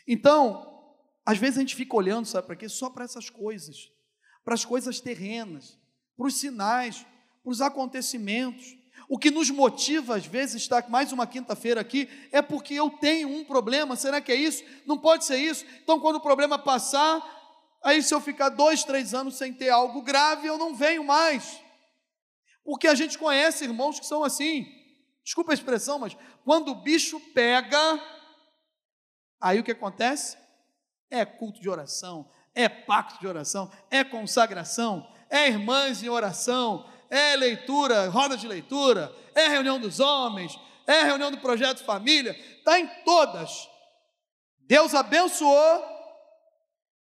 Então, 0.08 0.96
às 1.26 1.38
vezes 1.38 1.58
a 1.58 1.62
gente 1.62 1.76
fica 1.76 1.96
olhando, 1.96 2.26
sabe 2.26 2.48
para 2.48 2.56
quê? 2.56 2.70
Só 2.70 2.90
para 2.90 3.06
essas 3.06 3.30
coisas, 3.30 3.92
para 4.44 4.54
as 4.54 4.66
coisas 4.66 5.00
terrenas, 5.00 5.80
para 6.16 6.28
os 6.28 6.36
sinais, 6.36 7.06
para 7.44 7.52
os 7.52 7.62
acontecimentos. 7.62 8.78
O 9.12 9.20
que 9.20 9.30
nos 9.30 9.50
motiva, 9.50 10.16
às 10.16 10.26
vezes, 10.26 10.62
estar 10.62 10.90
mais 10.90 11.12
uma 11.12 11.28
quinta-feira 11.28 11.82
aqui, 11.82 12.10
é 12.32 12.42
porque 12.42 12.74
eu 12.74 12.90
tenho 12.90 13.28
um 13.28 13.44
problema. 13.44 13.96
Será 13.96 14.22
que 14.22 14.32
é 14.32 14.36
isso? 14.36 14.64
Não 14.86 14.98
pode 14.98 15.26
ser 15.26 15.38
isso. 15.38 15.66
Então, 15.84 16.00
quando 16.00 16.16
o 16.16 16.22
problema 16.22 16.58
passar, 16.58 17.22
Aí, 17.84 18.04
se 18.04 18.14
eu 18.14 18.22
ficar 18.22 18.50
dois, 18.50 18.84
três 18.84 19.14
anos 19.14 19.36
sem 19.36 19.52
ter 19.52 19.70
algo 19.70 20.04
grave, 20.04 20.48
eu 20.48 20.58
não 20.58 20.76
venho 20.76 21.04
mais. 21.04 21.60
Porque 22.64 22.88
a 22.88 22.94
gente 22.94 23.18
conhece 23.18 23.64
irmãos 23.64 24.00
que 24.00 24.06
são 24.06 24.24
assim. 24.24 24.68
Desculpa 25.24 25.52
a 25.52 25.56
expressão, 25.56 25.98
mas 25.98 26.16
quando 26.46 26.70
o 26.70 26.76
bicho 26.76 27.20
pega, 27.34 28.00
aí 29.42 29.60
o 29.60 29.64
que 29.64 29.72
acontece? 29.72 30.38
É 31.10 31.26
culto 31.26 31.60
de 31.60 31.70
oração, 31.70 32.32
é 32.54 32.70
pacto 32.70 33.20
de 33.20 33.28
oração, 33.28 33.72
é 33.90 34.04
consagração, 34.04 35.12
é 35.30 35.48
irmãs 35.48 36.04
em 36.04 36.10
oração, 36.10 36.88
é 37.12 37.36
leitura, 37.36 38.08
roda 38.08 38.38
de 38.38 38.48
leitura, 38.48 39.14
é 39.36 39.50
reunião 39.50 39.78
dos 39.78 40.00
homens, 40.00 40.58
é 40.88 41.04
reunião 41.04 41.30
do 41.30 41.38
projeto 41.38 41.84
família, 41.84 42.32
está 42.32 42.80
em 42.80 42.88
todas. 43.04 43.70
Deus 44.62 44.96
abençoou, 44.96 45.84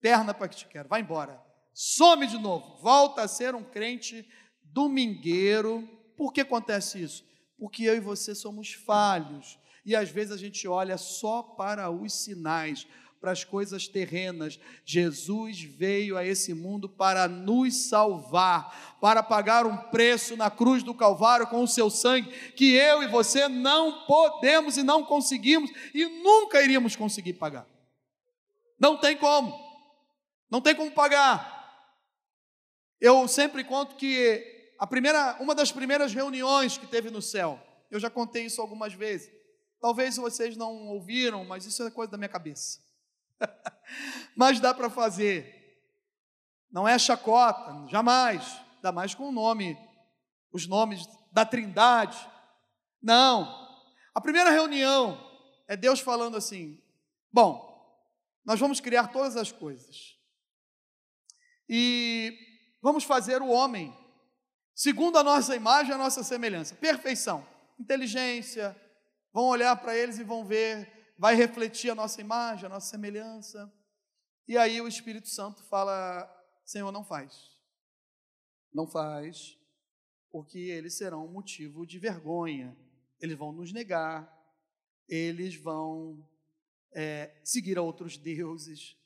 perna 0.02 0.34
para 0.34 0.48
que 0.48 0.56
te 0.56 0.68
quero, 0.68 0.90
vai 0.90 1.02
embora, 1.02 1.40
some 1.74 2.26
de 2.26 2.40
novo, 2.40 2.78
volta 2.82 3.22
a 3.22 3.28
ser 3.28 3.54
um 3.54 3.64
crente 3.64 4.28
domingueiro. 4.64 5.88
Por 6.18 6.34
que 6.34 6.42
acontece 6.42 7.02
isso? 7.02 7.24
Porque 7.58 7.84
eu 7.84 7.96
e 7.96 8.00
você 8.00 8.34
somos 8.34 8.74
falhos 8.74 9.60
e 9.86 9.96
às 9.96 10.10
vezes 10.10 10.32
a 10.32 10.38
gente 10.38 10.68
olha 10.68 10.98
só 10.98 11.44
para 11.44 11.92
os 11.92 12.24
sinais, 12.24 12.88
para 13.24 13.32
as 13.32 13.46
coisas 13.46 13.88
terrenas. 13.88 14.60
Jesus 14.84 15.64
veio 15.64 16.18
a 16.18 16.26
esse 16.26 16.54
mundo 16.54 16.90
para 16.90 17.26
nos 17.26 17.88
salvar, 17.88 18.98
para 19.00 19.24
pagar 19.24 19.66
um 19.66 19.78
preço 19.78 20.36
na 20.36 20.52
cruz 20.52 20.84
do 20.84 20.94
Calvário 20.94 21.48
com 21.48 21.64
o 21.64 21.68
seu 21.68 21.90
sangue, 21.90 22.30
que 22.52 22.74
eu 22.74 23.02
e 23.02 23.08
você 23.08 23.48
não 23.48 24.06
podemos 24.06 24.76
e 24.76 24.84
não 24.84 25.06
conseguimos 25.06 25.72
e 25.94 26.06
nunca 26.22 26.62
iríamos 26.62 26.98
conseguir 26.98 27.36
pagar. 27.36 27.66
Não 28.78 28.98
tem 28.98 29.16
como, 29.16 29.58
não 30.52 30.60
tem 30.60 30.76
como 30.76 30.92
pagar. 30.92 31.88
Eu 33.00 33.26
sempre 33.30 33.64
conto 33.64 33.96
que 33.96 34.74
a 34.78 34.86
primeira, 34.86 35.38
uma 35.40 35.56
das 35.56 35.72
primeiras 35.72 36.14
reuniões 36.14 36.78
que 36.78 36.88
teve 36.88 37.10
no 37.10 37.22
céu, 37.22 37.58
eu 37.90 38.02
já 38.02 38.10
contei 38.10 38.44
isso 38.48 38.60
algumas 38.60 38.94
vezes. 38.94 39.32
Talvez 39.80 40.18
vocês 40.18 40.58
não 40.58 40.90
ouviram, 40.90 41.46
mas 41.46 41.66
isso 41.66 41.84
é 41.84 41.90
coisa 41.90 42.12
da 42.12 42.18
minha 42.18 42.28
cabeça. 42.28 42.84
Mas 44.36 44.60
dá 44.60 44.74
para 44.74 44.90
fazer. 44.90 45.62
Não 46.72 46.88
é 46.88 46.98
chacota, 46.98 47.88
jamais. 47.88 48.44
Ainda 48.76 48.92
mais 48.92 49.14
com 49.14 49.30
o 49.30 49.32
nome, 49.32 49.78
os 50.52 50.68
nomes 50.68 51.08
da 51.32 51.46
Trindade. 51.46 52.18
Não. 53.02 53.64
A 54.14 54.22
primeira 54.22 54.50
reunião 54.50 55.20
é 55.68 55.78
Deus 55.78 56.00
falando 56.00 56.38
assim: 56.38 56.82
bom, 57.32 57.74
nós 58.46 58.60
vamos 58.60 58.80
criar 58.80 59.08
todas 59.08 59.38
as 59.38 59.52
coisas. 59.52 60.18
E 61.68 62.38
vamos 62.82 63.04
fazer 63.04 63.42
o 63.42 63.50
homem 63.50 63.96
segundo 64.76 65.18
a 65.18 65.24
nossa 65.24 65.56
imagem, 65.56 65.94
a 65.94 65.98
nossa 65.98 66.24
semelhança. 66.24 66.76
Perfeição, 66.76 67.46
inteligência. 67.80 68.76
Vão 69.32 69.46
olhar 69.46 69.76
para 69.78 69.98
eles 69.98 70.20
e 70.20 70.24
vão 70.24 70.46
ver 70.46 71.03
vai 71.18 71.36
refletir 71.36 71.90
a 71.90 71.96
nossa 71.96 72.22
imagem, 72.22 72.66
a 72.66 72.70
nossa 72.70 72.90
semelhança. 72.90 73.72
E 74.48 74.58
aí 74.58 74.82
o 74.82 74.88
Espírito 74.88 75.28
Santo 75.30 75.64
fala: 75.64 76.30
Senhor, 76.66 76.92
não 76.92 77.04
faz. 77.04 77.52
Não 78.74 78.88
faz, 78.88 79.58
porque 80.32 80.58
eles 80.58 80.96
serão 80.96 81.28
motivo 81.28 81.86
de 81.86 82.00
vergonha. 82.00 82.76
Eles 83.20 83.38
vão 83.38 83.52
nos 83.52 83.72
negar, 83.72 84.28
eles 85.08 85.56
vão 85.56 86.28
é, 86.94 87.40
seguir 87.44 87.78
a 87.78 87.82
outros 87.82 88.18
deuses, 88.18 88.98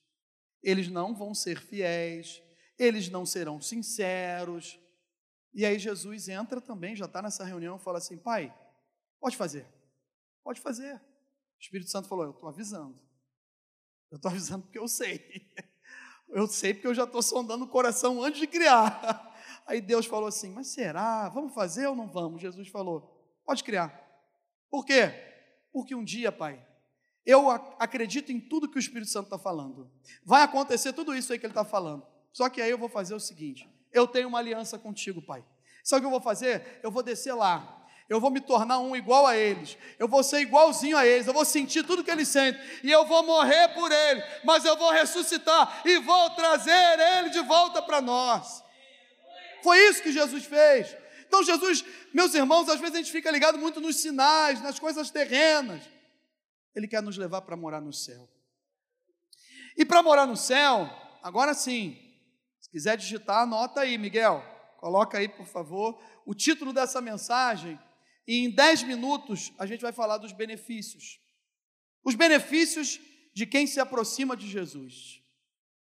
eles 0.63 0.88
não 0.88 1.13
vão 1.13 1.34
ser 1.36 1.60
fiéis, 1.60 2.41
eles 2.80 3.10
não 3.10 3.26
serão 3.26 3.62
sinceros. 3.62 4.80
E 5.54 5.65
aí 5.65 5.78
Jesus 5.78 6.30
entra 6.30 6.60
também, 6.62 6.96
já 6.96 7.06
está 7.06 7.22
nessa 7.22 7.43
reunião, 7.43 7.78
e 7.78 7.84
fala 7.84 7.98
assim: 7.98 8.17
Pai, 8.17 8.56
pode 9.20 9.38
fazer, 9.38 9.67
pode 10.43 10.62
fazer. 10.62 11.00
O 11.58 11.62
Espírito 11.62 11.89
Santo 11.89 12.08
falou: 12.08 12.26
Eu 12.26 12.32
estou 12.32 12.50
avisando. 12.50 13.02
Eu 14.12 14.17
estou 14.17 14.32
avisando 14.32 14.63
porque 14.63 14.80
eu 14.80 14.88
sei. 14.88 15.52
Eu 16.30 16.46
sei 16.46 16.74
porque 16.74 16.88
eu 16.88 16.93
já 16.93 17.06
estou 17.06 17.22
sondando 17.22 17.63
o 17.63 17.70
coração 17.70 18.22
antes 18.22 18.41
de 18.41 18.48
criar. 18.48 19.34
Aí 19.65 19.80
Deus 19.80 20.06
falou 20.06 20.28
assim: 20.28 20.52
Mas 20.52 20.67
será? 20.67 21.30
Vamos 21.30 21.54
fazer 21.54 21.88
ou 21.88 21.96
não 21.96 22.06
vamos? 22.06 22.41
Jesus 22.41 22.67
falou: 22.67 23.39
Pode 23.46 23.63
criar. 23.63 24.06
Por 24.70 24.86
quê? 24.86 25.10
Porque 25.72 25.96
um 25.96 26.04
dia, 26.04 26.30
Pai, 26.30 26.62
eu 27.26 27.50
acredito 27.50 28.30
em 28.30 28.41
tudo 28.41 28.70
que 28.70 28.78
o 28.78 28.80
Espírito 28.80 29.10
Santo 29.10 29.28
está 29.28 29.39
falando. 29.39 29.89
Vai 30.22 30.43
acontecer 30.43 30.91
tudo 30.91 31.15
isso 31.15 31.32
aí 31.32 31.39
que 31.39 31.46
ele 31.46 31.52
está 31.52 31.63
falando. 31.63 32.06
Só 32.34 32.50
que 32.50 32.62
aí 32.62 32.70
eu 32.70 32.78
vou 32.78 32.89
fazer 32.89 33.15
o 33.15 33.22
seguinte: 33.22 33.65
eu 33.93 34.06
tenho 34.06 34.28
uma 34.28 34.39
aliança 34.39 34.78
contigo, 34.78 35.22
Pai. 35.22 35.46
Sabe 35.82 36.00
o 36.00 36.02
que 36.02 36.08
eu 36.08 36.12
vou 36.12 36.22
fazer? 36.22 36.82
Eu 36.84 36.91
vou 36.91 37.02
descer 37.02 37.34
lá 37.34 37.77
eu 38.10 38.22
vou 38.22 38.30
me 38.30 38.39
tornar 38.39 38.80
um 38.80 38.96
igual 38.96 39.28
a 39.28 39.36
eles, 39.36 39.78
eu 40.00 40.08
vou 40.08 40.24
ser 40.24 40.39
igualzinho 40.39 40.98
a 40.98 41.06
eles, 41.06 41.28
eu 41.28 41.34
vou 41.34 41.43
sentir 41.43 41.84
tudo 41.84 42.04
que 42.04 42.12
eles 42.12 42.28
sentem, 42.30 42.62
e 42.84 42.91
eu 42.91 43.06
vou 43.06 43.24
morrer 43.24 43.67
por 43.70 43.91
ele, 43.91 44.24
mas 44.46 44.63
eu 44.63 44.78
vou 44.78 44.91
ressuscitar 44.91 45.82
e 45.86 46.00
vou 46.00 46.30
trazer 46.32 47.00
ele 47.00 47.30
de 47.30 47.41
volta 47.41 47.82
para 47.82 48.02
nós. 48.02 48.63
Foi 49.62 49.78
isso 49.89 50.02
que 50.02 50.12
Jesus 50.12 50.46
fez. 50.46 50.96
Então, 51.28 51.43
Jesus, 51.43 51.84
meus 52.13 52.34
irmãos, 52.34 52.70
às 52.70 52.80
vezes 52.80 52.96
a 52.96 52.98
gente 53.00 53.12
fica 53.12 53.30
ligado 53.30 53.58
muito 53.58 53.82
nos 53.82 53.98
sinais, 53.98 54.62
nas 54.62 54.80
coisas 54.80 55.12
terrenas. 55.12 55.84
Ele 56.74 56.88
quer 56.88 57.02
nos 57.02 57.17
levar 57.17 57.41
para 57.41 57.58
morar 57.58 57.82
no 57.82 57.91
céu. 57.91 58.30
E 59.76 59.84
para 59.84 60.02
morar 60.02 60.26
no 60.26 60.38
céu, 60.38 60.89
agora 61.22 61.54
sim, 61.54 61.98
se 62.62 62.70
quiser 62.70 62.96
digitar, 62.96 63.41
anota 63.41 63.82
aí, 63.82 63.98
Miguel. 63.98 64.41
Coloca 64.78 65.17
aí, 65.17 65.28
por 65.28 65.46
favor, 65.46 66.02
o 66.26 66.34
título 66.34 66.72
dessa 66.72 67.02
mensagem 67.02 67.78
e 68.28 68.44
em 68.44 68.50
dez 68.50 68.84
minutos 68.84 69.54
a 69.58 69.66
gente 69.66 69.82
vai 69.82 69.94
falar 69.94 70.18
dos 70.18 70.34
benefícios. 70.34 71.20
Os 72.04 72.13
benefícios 72.13 73.00
de 73.34 73.46
quem 73.46 73.66
se 73.66 73.80
aproxima 73.80 74.36
de 74.36 74.50
Jesus. 74.50 75.22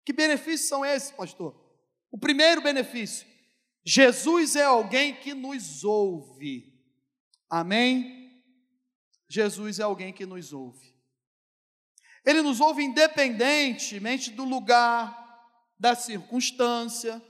Que 0.04 0.12
benefícios 0.12 0.68
são 0.68 0.84
esses, 0.84 1.10
pastor? 1.10 1.54
O 2.10 2.18
primeiro 2.18 2.62
benefício: 2.62 3.26
Jesus 3.84 4.56
é 4.56 4.64
alguém 4.64 5.14
que 5.14 5.34
nos 5.34 5.84
ouve. 5.84 6.72
Amém? 7.48 8.42
Jesus 9.28 9.78
é 9.78 9.82
alguém 9.82 10.12
que 10.12 10.24
nos 10.24 10.52
ouve. 10.52 10.90
Ele 12.24 12.42
nos 12.42 12.60
ouve 12.60 12.82
independentemente 12.82 14.30
do 14.30 14.44
lugar, 14.44 15.16
da 15.78 15.94
circunstância. 15.94 17.22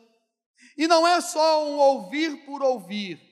E 0.76 0.86
não 0.86 1.06
é 1.06 1.20
só 1.20 1.68
um 1.68 1.76
ouvir 1.76 2.44
por 2.44 2.62
ouvir 2.62 3.29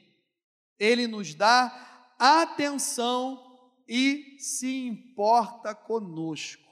ele 0.78 1.06
nos 1.06 1.34
dá 1.34 2.14
atenção 2.18 3.44
e 3.88 4.36
se 4.38 4.86
importa 4.86 5.74
conosco. 5.74 6.62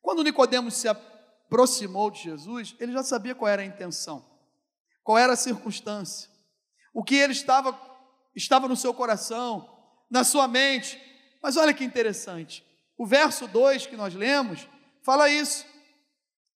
Quando 0.00 0.24
Nicodemos 0.24 0.74
se 0.74 0.88
aproximou 0.88 2.10
de 2.10 2.22
Jesus, 2.22 2.74
ele 2.80 2.92
já 2.92 3.04
sabia 3.04 3.34
qual 3.34 3.48
era 3.48 3.62
a 3.62 3.66
intenção, 3.66 4.24
qual 5.04 5.16
era 5.16 5.34
a 5.34 5.36
circunstância, 5.36 6.28
o 6.92 7.04
que 7.04 7.14
ele 7.14 7.32
estava 7.32 7.90
estava 8.34 8.66
no 8.66 8.76
seu 8.76 8.92
coração, 8.94 9.68
na 10.10 10.24
sua 10.24 10.48
mente. 10.48 10.98
Mas 11.42 11.56
olha 11.56 11.74
que 11.74 11.84
interessante. 11.84 12.64
O 12.96 13.06
verso 13.06 13.46
2 13.46 13.86
que 13.86 13.96
nós 13.96 14.14
lemos 14.14 14.66
fala 15.02 15.28
isso. 15.28 15.66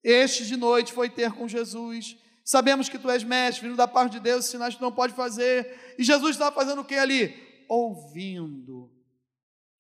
Este 0.04 0.46
de 0.46 0.56
noite 0.56 0.94
foi 0.94 1.10
ter 1.10 1.34
com 1.34 1.48
Jesus 1.48 2.16
Sabemos 2.46 2.88
que 2.88 3.00
tu 3.00 3.10
és 3.10 3.24
mestre, 3.24 3.66
vindo 3.68 3.76
da 3.76 3.88
parte 3.88 4.14
de 4.14 4.20
Deus, 4.20 4.46
sinais 4.46 4.76
que 4.76 4.80
tu 4.80 4.84
não 4.84 4.92
pode 4.92 5.14
fazer. 5.14 5.96
E 5.98 6.04
Jesus 6.04 6.36
estava 6.36 6.56
fazendo 6.56 6.82
o 6.82 6.86
que 6.86 6.94
ali? 6.94 7.66
Ouvindo. 7.68 8.94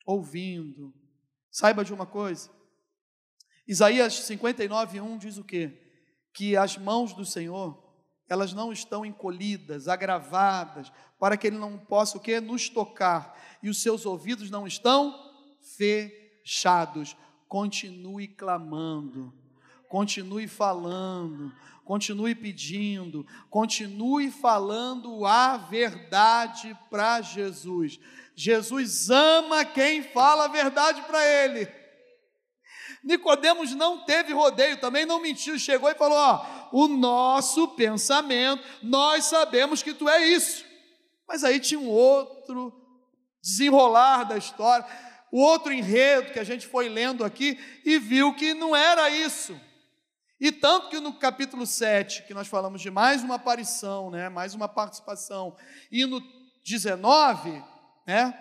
Ouvindo. 0.03 0.91
Saiba 1.51 1.85
de 1.85 1.93
uma 1.93 2.07
coisa. 2.07 2.49
Isaías 3.67 4.15
59, 4.15 4.99
1 4.99 5.17
diz 5.19 5.37
o 5.37 5.43
quê? 5.43 5.79
Que 6.33 6.57
as 6.57 6.75
mãos 6.75 7.13
do 7.13 7.23
Senhor, 7.23 7.83
elas 8.27 8.51
não 8.51 8.73
estão 8.73 9.05
encolhidas, 9.05 9.87
agravadas, 9.87 10.91
para 11.19 11.37
que 11.37 11.45
Ele 11.45 11.59
não 11.59 11.77
possa 11.77 12.17
o 12.17 12.21
quê? 12.21 12.41
Nos 12.41 12.67
tocar. 12.67 13.39
E 13.61 13.69
os 13.69 13.79
seus 13.79 14.07
ouvidos 14.07 14.49
não 14.49 14.65
estão 14.65 15.13
fechados. 15.77 17.15
Continue 17.47 18.27
clamando, 18.27 19.31
continue 19.87 20.47
falando, 20.47 21.53
continue 21.85 22.33
pedindo, 22.33 23.25
continue 23.49 24.31
falando 24.31 25.23
a 25.25 25.55
verdade 25.55 26.75
para 26.89 27.21
Jesus. 27.21 27.99
Jesus 28.35 29.09
ama 29.09 29.63
quem 29.63 30.01
fala 30.01 30.45
a 30.45 30.49
verdade 30.49 31.03
para 31.03 31.25
ele. 31.25 31.71
Nicodemos 33.03 33.75
não 33.75 34.03
teve 34.03 34.33
rodeio, 34.33 34.77
também 34.77 35.05
não 35.05 35.21
mentiu, 35.21 35.59
chegou 35.59 35.89
e 35.89 35.95
falou: 35.95 36.17
ó, 36.17 36.69
o 36.71 36.87
nosso 36.87 37.67
pensamento, 37.69 38.63
nós 38.81 39.25
sabemos 39.25 39.83
que 39.83 39.93
tu 39.93 40.09
é 40.09 40.27
isso. 40.27 40.65
Mas 41.27 41.43
aí 41.43 41.59
tinha 41.59 41.79
um 41.79 41.87
outro 41.87 42.73
desenrolar 43.41 44.23
da 44.23 44.37
história, 44.37 44.85
o 45.31 45.39
outro 45.39 45.71
enredo 45.71 46.33
que 46.33 46.39
a 46.39 46.43
gente 46.43 46.65
foi 46.65 46.89
lendo 46.89 47.23
aqui 47.23 47.59
e 47.85 47.99
viu 47.99 48.33
que 48.33 48.55
não 48.55 48.75
era 48.75 49.07
isso 49.11 49.55
E 50.39 50.51
tanto 50.51 50.89
que 50.89 50.99
no 50.99 51.13
capítulo 51.13 51.65
7, 51.65 52.23
que 52.23 52.33
nós 52.33 52.47
falamos 52.47 52.81
de 52.81 52.91
mais 52.91 53.23
uma 53.23 53.35
aparição, 53.35 54.11
né, 54.11 54.27
mais 54.27 54.53
uma 54.53 54.67
participação, 54.67 55.55
e 55.91 56.05
no 56.05 56.21
19, 56.63 57.63
né, 58.05 58.37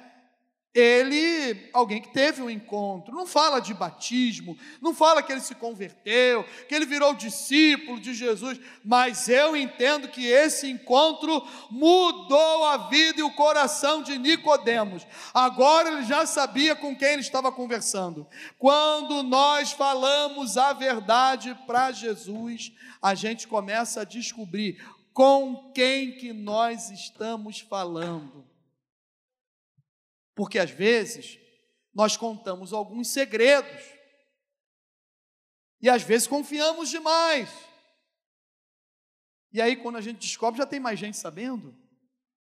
ele, 0.74 1.70
alguém 1.72 2.02
que 2.02 2.12
teve 2.12 2.42
um 2.42 2.50
encontro, 2.50 3.14
não 3.14 3.26
fala 3.26 3.60
de 3.60 3.72
batismo, 3.72 4.58
não 4.80 4.92
fala 4.92 5.22
que 5.22 5.30
ele 5.30 5.40
se 5.40 5.54
converteu, 5.54 6.44
que 6.68 6.74
ele 6.74 6.84
virou 6.84 7.14
discípulo 7.14 8.00
de 8.00 8.12
Jesus, 8.12 8.58
mas 8.84 9.28
eu 9.28 9.56
entendo 9.56 10.08
que 10.08 10.26
esse 10.26 10.68
encontro 10.68 11.46
mudou 11.70 12.64
a 12.64 12.88
vida 12.88 13.20
e 13.20 13.22
o 13.22 13.30
coração 13.30 14.02
de 14.02 14.18
Nicodemos. 14.18 15.06
Agora 15.32 15.90
ele 15.90 16.04
já 16.04 16.26
sabia 16.26 16.74
com 16.74 16.96
quem 16.96 17.12
ele 17.12 17.22
estava 17.22 17.52
conversando. 17.52 18.26
Quando 18.58 19.22
nós 19.22 19.70
falamos 19.70 20.56
a 20.56 20.72
verdade 20.72 21.56
para 21.68 21.92
Jesus, 21.92 22.72
a 23.00 23.14
gente 23.14 23.46
começa 23.46 24.00
a 24.00 24.04
descobrir 24.04 24.84
com 25.12 25.70
quem 25.72 26.16
que 26.16 26.32
nós 26.32 26.90
estamos 26.90 27.60
falando. 27.60 28.53
Porque 30.35 30.59
às 30.59 30.70
vezes 30.70 31.38
nós 31.94 32.16
contamos 32.16 32.73
alguns 32.73 33.09
segredos 33.09 33.83
e 35.81 35.88
às 35.88 36.03
vezes 36.03 36.27
confiamos 36.27 36.88
demais. 36.88 37.49
E 39.53 39.61
aí, 39.61 39.77
quando 39.77 39.97
a 39.97 40.01
gente 40.01 40.18
descobre, 40.18 40.59
já 40.59 40.66
tem 40.66 40.81
mais 40.81 40.99
gente 40.99 41.16
sabendo. 41.16 41.77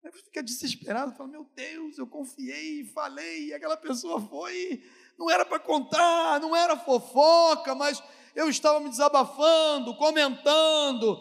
Aí 0.05 0.13
você 0.13 0.23
fica 0.23 0.43
desesperado, 0.43 1.17
fala: 1.17 1.31
Meu 1.31 1.45
Deus, 1.57 1.99
eu 1.99 2.07
confiei, 2.07 2.85
falei, 2.85 3.47
e 3.47 3.55
aquela 3.55 3.77
pessoa 3.77 4.21
foi, 4.21 4.85
não 5.19 5.31
era 5.31 5.45
para 5.45 5.59
contar, 5.59 6.39
não 6.41 6.55
era 6.55 6.77
fofoca, 6.77 7.75
mas 7.75 8.03
eu 8.35 8.49
estava 8.49 8.79
me 8.79 8.91
desabafando, 8.91 9.97
comentando. 9.97 11.21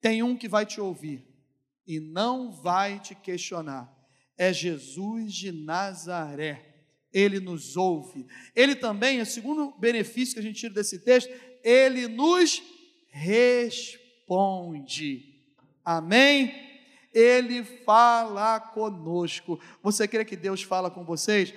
Tem 0.00 0.22
um 0.22 0.36
que 0.36 0.48
vai 0.48 0.64
te 0.64 0.80
ouvir 0.80 1.26
e 1.86 1.98
não 1.98 2.52
vai 2.52 3.00
te 3.00 3.14
questionar 3.14 3.95
é 4.36 4.52
Jesus 4.52 5.32
de 5.32 5.50
Nazaré. 5.52 6.74
Ele 7.12 7.40
nos 7.40 7.76
ouve. 7.76 8.26
Ele 8.54 8.74
também, 8.74 9.20
o 9.20 9.26
segundo 9.26 9.72
benefício 9.78 10.34
que 10.34 10.40
a 10.40 10.42
gente 10.42 10.60
tira 10.60 10.74
desse 10.74 10.98
texto, 10.98 11.32
ele 11.64 12.06
nos 12.08 12.62
responde. 13.08 14.26
Amém? 15.84 16.54
Ele 17.14 17.64
fala 17.64 18.60
conosco. 18.60 19.58
Você 19.82 20.06
crê 20.06 20.24
que 20.24 20.36
Deus 20.36 20.62
fala 20.62 20.90
com 20.90 21.04
vocês? 21.04 21.54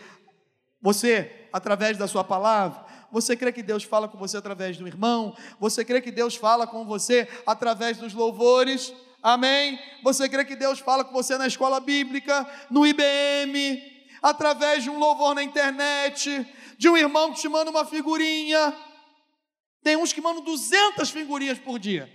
Você, 0.81 1.49
através 1.51 1.97
da 1.97 2.07
sua 2.07 2.23
palavra? 2.23 2.85
Você 3.11 3.35
crê 3.35 3.51
que 3.51 3.61
Deus 3.61 3.83
fala 3.83 4.07
com 4.07 4.17
você 4.17 4.37
através 4.37 4.77
do 4.77 4.87
irmão? 4.87 5.35
Você 5.59 5.83
crê 5.83 5.99
que 5.99 6.11
Deus 6.11 6.35
fala 6.35 6.65
com 6.65 6.85
você 6.85 7.27
através 7.45 7.97
dos 7.97 8.13
louvores? 8.13 8.93
Amém? 9.21 9.79
Você 10.03 10.29
crê 10.29 10.45
que 10.45 10.55
Deus 10.55 10.79
fala 10.79 11.03
com 11.03 11.11
você 11.11 11.37
na 11.37 11.47
escola 11.47 11.79
bíblica, 11.79 12.49
no 12.69 12.85
IBM, 12.85 13.81
através 14.21 14.83
de 14.83 14.89
um 14.89 14.97
louvor 14.97 15.35
na 15.35 15.43
internet, 15.43 16.47
de 16.77 16.89
um 16.89 16.95
irmão 16.95 17.33
que 17.33 17.41
te 17.41 17.49
manda 17.49 17.69
uma 17.69 17.85
figurinha. 17.85 18.75
Tem 19.83 19.97
uns 19.97 20.13
que 20.13 20.21
mandam 20.21 20.43
200 20.43 21.09
figurinhas 21.09 21.59
por 21.59 21.77
dia. 21.77 22.09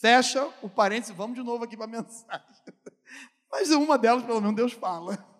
Fecha 0.00 0.48
o 0.60 0.68
parênteses, 0.68 1.14
vamos 1.14 1.36
de 1.36 1.42
novo 1.42 1.64
aqui 1.64 1.76
para 1.76 1.84
a 1.84 1.88
mensagem. 1.88 2.46
Mas 3.50 3.70
uma 3.70 3.96
delas, 3.96 4.24
pelo 4.24 4.40
menos, 4.40 4.56
Deus 4.56 4.72
fala. 4.72 5.18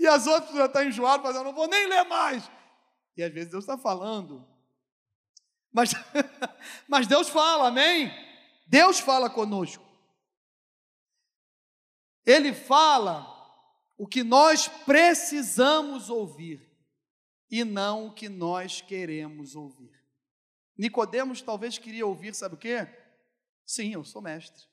E 0.00 0.04
as 0.04 0.26
outras 0.26 0.52
já 0.52 0.64
estão 0.64 0.82
enjoadas, 0.82 1.24
mas 1.24 1.36
eu 1.36 1.44
não 1.44 1.52
vou 1.52 1.68
nem 1.68 1.86
ler 1.86 2.02
mais. 2.06 2.50
E 3.16 3.22
às 3.22 3.32
vezes 3.32 3.52
Deus 3.52 3.62
está 3.62 3.78
falando. 3.78 4.44
Mas, 5.72 5.92
mas 6.88 7.06
Deus 7.06 7.28
fala, 7.28 7.68
amém? 7.68 8.12
Deus 8.66 8.98
fala 8.98 9.30
conosco. 9.30 9.89
Ele 12.24 12.52
fala 12.52 13.26
o 13.98 14.06
que 14.06 14.22
nós 14.22 14.68
precisamos 14.68 16.08
ouvir 16.08 16.60
e 17.50 17.64
não 17.64 18.06
o 18.06 18.14
que 18.14 18.28
nós 18.28 18.80
queremos 18.80 19.54
ouvir. 19.54 19.92
Nicodemos 20.78 21.42
talvez 21.42 21.76
queria 21.76 22.06
ouvir, 22.06 22.34
sabe 22.34 22.54
o 22.54 22.58
quê? 22.58 22.88
Sim, 23.66 23.92
eu 23.92 24.04
sou 24.04 24.22
mestre 24.22 24.64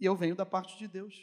e 0.00 0.04
eu 0.04 0.16
venho 0.16 0.34
da 0.34 0.44
parte 0.44 0.76
de 0.78 0.88
Deus. 0.88 1.14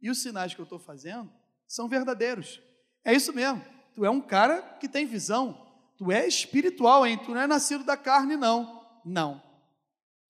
E 0.00 0.10
os 0.10 0.22
sinais 0.22 0.54
que 0.54 0.60
eu 0.60 0.64
estou 0.64 0.78
fazendo 0.78 1.32
são 1.66 1.88
verdadeiros. 1.88 2.60
É 3.04 3.14
isso 3.14 3.32
mesmo. 3.32 3.64
Tu 3.94 4.04
é 4.04 4.10
um 4.10 4.20
cara 4.20 4.62
que 4.78 4.88
tem 4.88 5.06
visão. 5.06 5.66
Tu 5.96 6.10
é 6.10 6.26
espiritual, 6.26 7.06
hein? 7.06 7.18
Tu 7.18 7.30
não 7.32 7.40
é 7.40 7.46
nascido 7.46 7.84
da 7.84 7.96
carne, 7.96 8.36
não. 8.36 8.86
Não. 9.04 9.42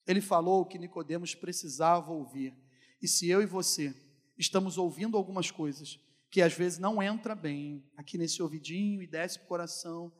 Ele 0.07 0.20
falou 0.20 0.62
o 0.62 0.66
que 0.66 0.79
Nicodemos 0.79 1.35
precisava 1.35 2.11
ouvir. 2.12 2.55
E 3.03 3.09
se 3.09 3.29
eu 3.29 3.42
e 3.42 3.46
você 3.46 3.94
estamos 4.40 4.79
ouvindo 4.79 5.16
algumas 5.16 5.50
coisas 5.50 6.00
que 6.31 6.40
às 6.40 6.53
vezes 6.53 6.79
não 6.79 7.03
entra 7.03 7.35
bem 7.35 7.85
aqui 7.96 8.16
nesse 8.16 8.42
ouvidinho 8.42 9.03
e 9.03 9.07
desce 9.07 9.38
para 9.38 9.44
o 9.44 9.48
coração, 9.48 10.12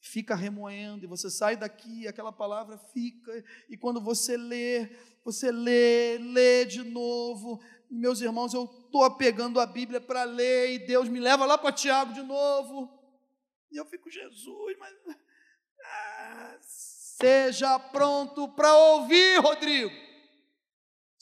fica 0.00 0.34
remoendo, 0.34 1.04
e 1.04 1.08
você 1.08 1.30
sai 1.30 1.56
daqui, 1.56 2.08
aquela 2.08 2.32
palavra 2.32 2.76
fica, 2.76 3.44
e 3.68 3.76
quando 3.76 4.00
você 4.00 4.36
lê, 4.36 4.90
você 5.24 5.52
lê, 5.52 6.18
lê 6.18 6.64
de 6.64 6.82
novo. 6.82 7.62
Meus 7.88 8.20
irmãos, 8.20 8.52
eu 8.52 8.64
estou 8.64 9.08
pegando 9.16 9.60
a 9.60 9.66
Bíblia 9.66 10.00
para 10.00 10.24
ler, 10.24 10.72
e 10.72 10.78
Deus 10.80 11.08
me 11.08 11.20
leva 11.20 11.46
lá 11.46 11.56
para 11.56 11.72
Tiago 11.72 12.12
de 12.12 12.22
novo. 12.22 12.92
E 13.70 13.76
eu 13.76 13.86
fico, 13.86 14.10
Jesus, 14.10 14.76
mas. 14.78 14.94
Ah, 15.84 16.58
seja 16.60 17.78
pronto 17.78 18.48
para 18.48 18.74
ouvir, 18.74 19.38
Rodrigo. 19.40 20.11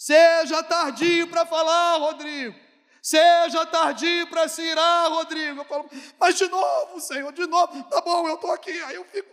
Seja 0.01 0.63
tardio 0.63 1.29
para 1.29 1.45
falar, 1.45 1.99
Rodrigo. 1.99 2.59
Seja 3.03 3.67
tardio 3.67 4.27
para 4.31 4.49
se 4.49 4.63
irar, 4.63 5.11
Rodrigo. 5.11 5.61
Eu 5.61 5.65
falo, 5.67 5.91
mas 6.19 6.39
de 6.39 6.49
novo, 6.49 6.99
Senhor, 6.99 7.31
de 7.35 7.47
novo. 7.47 7.85
Tá 7.85 8.01
bom, 8.01 8.27
eu 8.27 8.37
estou 8.37 8.51
aqui. 8.51 8.71
Aí 8.85 8.95
eu 8.95 9.05
fico 9.05 9.29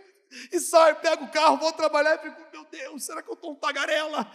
e 0.51 0.59
saio, 0.59 0.97
pego 0.97 1.23
o 1.23 1.31
carro, 1.31 1.55
vou 1.55 1.71
trabalhar 1.71 2.15
e 2.15 2.17
fico, 2.17 2.41
meu 2.51 2.65
Deus, 2.65 3.01
será 3.01 3.21
que 3.21 3.29
eu 3.29 3.35
estou 3.35 3.53
um 3.53 3.55
tagarela? 3.55 4.29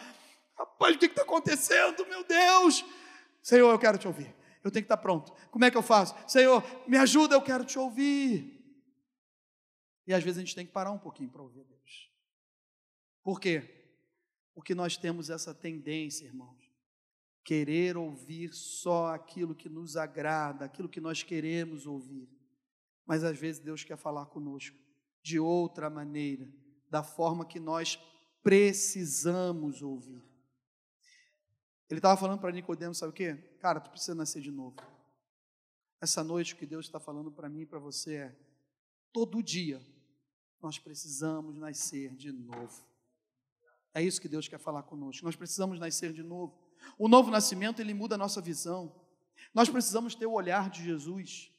Rapaz, 0.57 0.97
o 0.97 0.99
que 0.99 1.05
está 1.05 1.21
acontecendo? 1.21 2.07
Meu 2.07 2.25
Deus. 2.25 2.83
Senhor, 3.43 3.71
eu 3.71 3.79
quero 3.79 3.99
te 3.99 4.07
ouvir. 4.07 4.35
Eu 4.65 4.71
tenho 4.71 4.85
que 4.85 4.87
estar 4.87 4.97
pronto. 4.97 5.35
Como 5.51 5.67
é 5.67 5.71
que 5.71 5.77
eu 5.77 5.83
faço? 5.83 6.15
Senhor, 6.27 6.65
me 6.89 6.97
ajuda, 6.97 7.35
eu 7.35 7.43
quero 7.43 7.63
te 7.63 7.79
ouvir. 7.79 8.59
E 10.07 10.15
às 10.15 10.25
vezes 10.25 10.39
a 10.39 10.41
gente 10.41 10.55
tem 10.55 10.65
que 10.65 10.73
parar 10.73 10.93
um 10.93 10.99
pouquinho 10.99 11.29
para 11.29 11.43
ouvir 11.43 11.63
Deus. 11.65 12.11
Por 13.23 13.39
quê? 13.39 13.82
Porque 14.55 14.75
nós 14.75 14.97
temos 14.97 15.31
essa 15.31 15.55
tendência, 15.55 16.27
irmãos, 16.27 16.71
querer 17.45 17.97
ouvir 17.97 18.53
só 18.53 19.15
aquilo 19.15 19.55
que 19.55 19.69
nos 19.69 19.97
agrada, 19.97 20.65
aquilo 20.65 20.89
que 20.89 21.01
nós 21.01 21.23
queremos 21.23 21.87
ouvir. 21.87 22.29
Mas 23.07 23.25
às 23.25 23.39
vezes 23.39 23.61
Deus 23.61 23.83
quer 23.83 23.97
falar 23.97 24.27
conosco 24.27 24.77
de 25.23 25.39
outra 25.39 25.89
maneira, 25.89 26.49
da 26.89 27.03
forma 27.03 27.47
que 27.47 27.59
nós 27.59 27.99
precisamos 28.43 29.83
ouvir. 29.83 30.23
Ele 31.89 31.99
estava 31.99 32.19
falando 32.19 32.41
para 32.41 32.53
Nicodemos, 32.53 32.99
sabe 32.99 33.11
o 33.11 33.15
quê? 33.15 33.35
Cara, 33.61 33.81
tu 33.81 33.91
precisa 33.91 34.15
nascer 34.15 34.41
de 34.41 34.51
novo. 34.51 34.77
Essa 36.01 36.25
noite 36.25 36.55
o 36.55 36.57
que 36.57 36.67
Deus 36.67 36.87
está 36.87 36.99
falando 36.99 37.31
para 37.31 37.49
mim 37.49 37.61
e 37.61 37.67
para 37.67 37.79
você 37.79 38.15
é: 38.15 38.37
todo 39.13 39.43
dia 39.43 39.81
nós 40.61 40.79
precisamos 40.79 41.57
nascer 41.57 42.15
de 42.17 42.33
novo. 42.33 42.92
É 43.95 44.03
isso 44.03 44.21
que 44.21 44.29
Deus 44.29 44.49
quer 44.49 44.59
falar 44.59 44.83
conosco. 44.83 45.25
Nós 45.25 45.37
precisamos 45.37 45.79
nascer 45.79 46.13
de 46.13 46.23
novo. 46.23 46.59
O 46.99 47.09
novo 47.09 47.31
nascimento, 47.31 47.81
ele 47.81 47.95
muda 47.95 48.15
a 48.15 48.19
nossa 48.19 48.41
visão. 48.41 48.95
Nós 49.55 49.69
precisamos 49.69 50.15
ter 50.15 50.27
o 50.27 50.33
olhar 50.33 50.71
de 50.71 50.83
Jesus. 50.83 51.51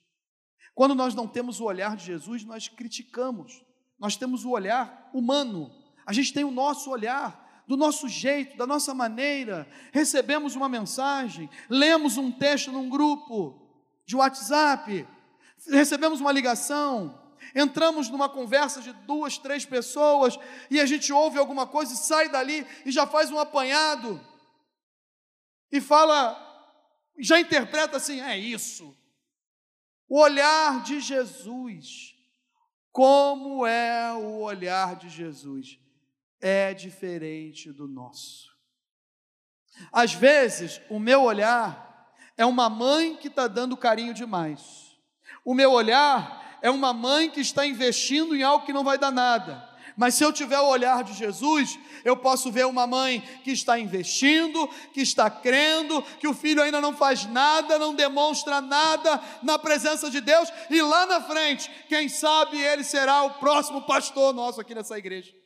Quando 0.73 0.95
nós 0.95 1.13
não 1.13 1.27
temos 1.27 1.59
o 1.59 1.65
olhar 1.65 1.95
de 1.95 2.05
Jesus, 2.05 2.43
nós 2.43 2.67
criticamos. 2.67 3.63
Nós 3.99 4.15
temos 4.15 4.43
o 4.43 4.49
olhar 4.49 5.09
humano. 5.13 5.71
A 6.05 6.11
gente 6.11 6.33
tem 6.33 6.43
o 6.43 6.51
nosso 6.51 6.89
olhar, 6.89 7.63
do 7.67 7.77
nosso 7.77 8.09
jeito, 8.09 8.57
da 8.57 8.67
nossa 8.67 8.93
maneira. 8.93 9.67
Recebemos 9.91 10.55
uma 10.55 10.67
mensagem, 10.67 11.49
lemos 11.69 12.17
um 12.17 12.31
texto 12.31 12.71
num 12.71 12.89
grupo 12.89 13.61
de 14.05 14.15
WhatsApp, 14.15 15.07
recebemos 15.69 16.19
uma 16.19 16.31
ligação, 16.31 17.22
entramos 17.55 18.09
numa 18.09 18.29
conversa 18.29 18.81
de 18.81 18.93
duas, 18.93 19.37
três 19.37 19.65
pessoas 19.65 20.37
e 20.69 20.79
a 20.79 20.85
gente 20.85 21.11
ouve 21.11 21.37
alguma 21.37 21.67
coisa 21.67 21.93
e 21.93 21.97
sai 21.97 22.29
dali 22.29 22.65
e 22.85 22.91
já 22.91 23.05
faz 23.05 23.31
um 23.31 23.39
apanhado 23.39 24.19
e 25.73 25.81
fala, 25.81 26.37
já 27.17 27.39
interpreta 27.39 27.97
assim: 27.97 28.21
é 28.21 28.37
isso. 28.37 28.95
O 30.07 30.19
olhar 30.19 30.83
de 30.83 30.99
Jesus, 30.99 32.15
como 32.91 33.65
é 33.65 34.13
o 34.13 34.41
olhar 34.41 34.95
de 34.95 35.09
Jesus? 35.09 35.79
É 36.39 36.75
diferente 36.75 37.71
do 37.71 37.87
nosso. 37.87 38.53
Às 39.91 40.13
vezes, 40.13 40.79
o 40.91 40.99
meu 40.99 41.23
olhar 41.23 42.13
é 42.37 42.45
uma 42.45 42.69
mãe 42.69 43.15
que 43.15 43.27
está 43.27 43.47
dando 43.47 43.75
carinho 43.75 44.13
demais. 44.13 44.95
O 45.43 45.55
meu 45.55 45.71
olhar 45.71 46.52
é 46.63 46.71
uma 46.71 46.93
mãe 46.93 47.29
que 47.29 47.41
está 47.41 47.67
investindo 47.67 48.33
em 48.33 48.41
algo 48.41 48.65
que 48.65 48.71
não 48.71 48.85
vai 48.85 48.97
dar 48.97 49.11
nada. 49.11 49.69
Mas 49.97 50.15
se 50.15 50.23
eu 50.23 50.31
tiver 50.31 50.59
o 50.59 50.69
olhar 50.69 51.03
de 51.03 51.13
Jesus, 51.13 51.77
eu 52.03 52.15
posso 52.17 52.49
ver 52.51 52.65
uma 52.65 52.87
mãe 52.87 53.21
que 53.43 53.51
está 53.51 53.77
investindo, 53.77 54.67
que 54.93 55.01
está 55.01 55.29
crendo, 55.29 56.01
que 56.19 56.27
o 56.27 56.33
filho 56.33 56.63
ainda 56.63 56.79
não 56.79 56.95
faz 56.95 57.25
nada, 57.25 57.77
não 57.77 57.93
demonstra 57.93 58.61
nada 58.61 59.21
na 59.43 59.59
presença 59.59 60.09
de 60.09 60.21
Deus, 60.21 60.51
e 60.69 60.81
lá 60.81 61.05
na 61.05 61.21
frente, 61.21 61.69
quem 61.89 62.07
sabe 62.07 62.59
ele 62.59 62.83
será 62.83 63.23
o 63.23 63.35
próximo 63.35 63.81
pastor 63.83 64.33
nosso 64.33 64.59
aqui 64.59 64.73
nessa 64.73 64.97
igreja. 64.97 65.42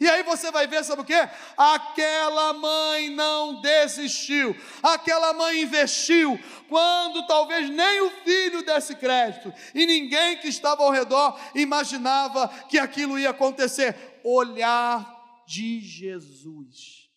E 0.00 0.08
aí 0.08 0.22
você 0.22 0.50
vai 0.50 0.66
ver, 0.66 0.82
sabe 0.82 1.02
o 1.02 1.04
que? 1.04 1.12
Aquela 1.56 2.54
mãe 2.54 3.10
não 3.10 3.60
desistiu, 3.60 4.56
aquela 4.82 5.34
mãe 5.34 5.60
investiu, 5.60 6.40
quando 6.70 7.26
talvez 7.26 7.68
nem 7.68 8.00
o 8.00 8.10
filho 8.22 8.64
desse 8.64 8.94
crédito, 8.94 9.52
e 9.74 9.84
ninguém 9.84 10.38
que 10.38 10.48
estava 10.48 10.82
ao 10.82 10.90
redor 10.90 11.38
imaginava 11.54 12.48
que 12.66 12.78
aquilo 12.78 13.18
ia 13.18 13.30
acontecer. 13.30 13.94
Olhar 14.24 15.44
de 15.46 15.80
Jesus. 15.80 17.10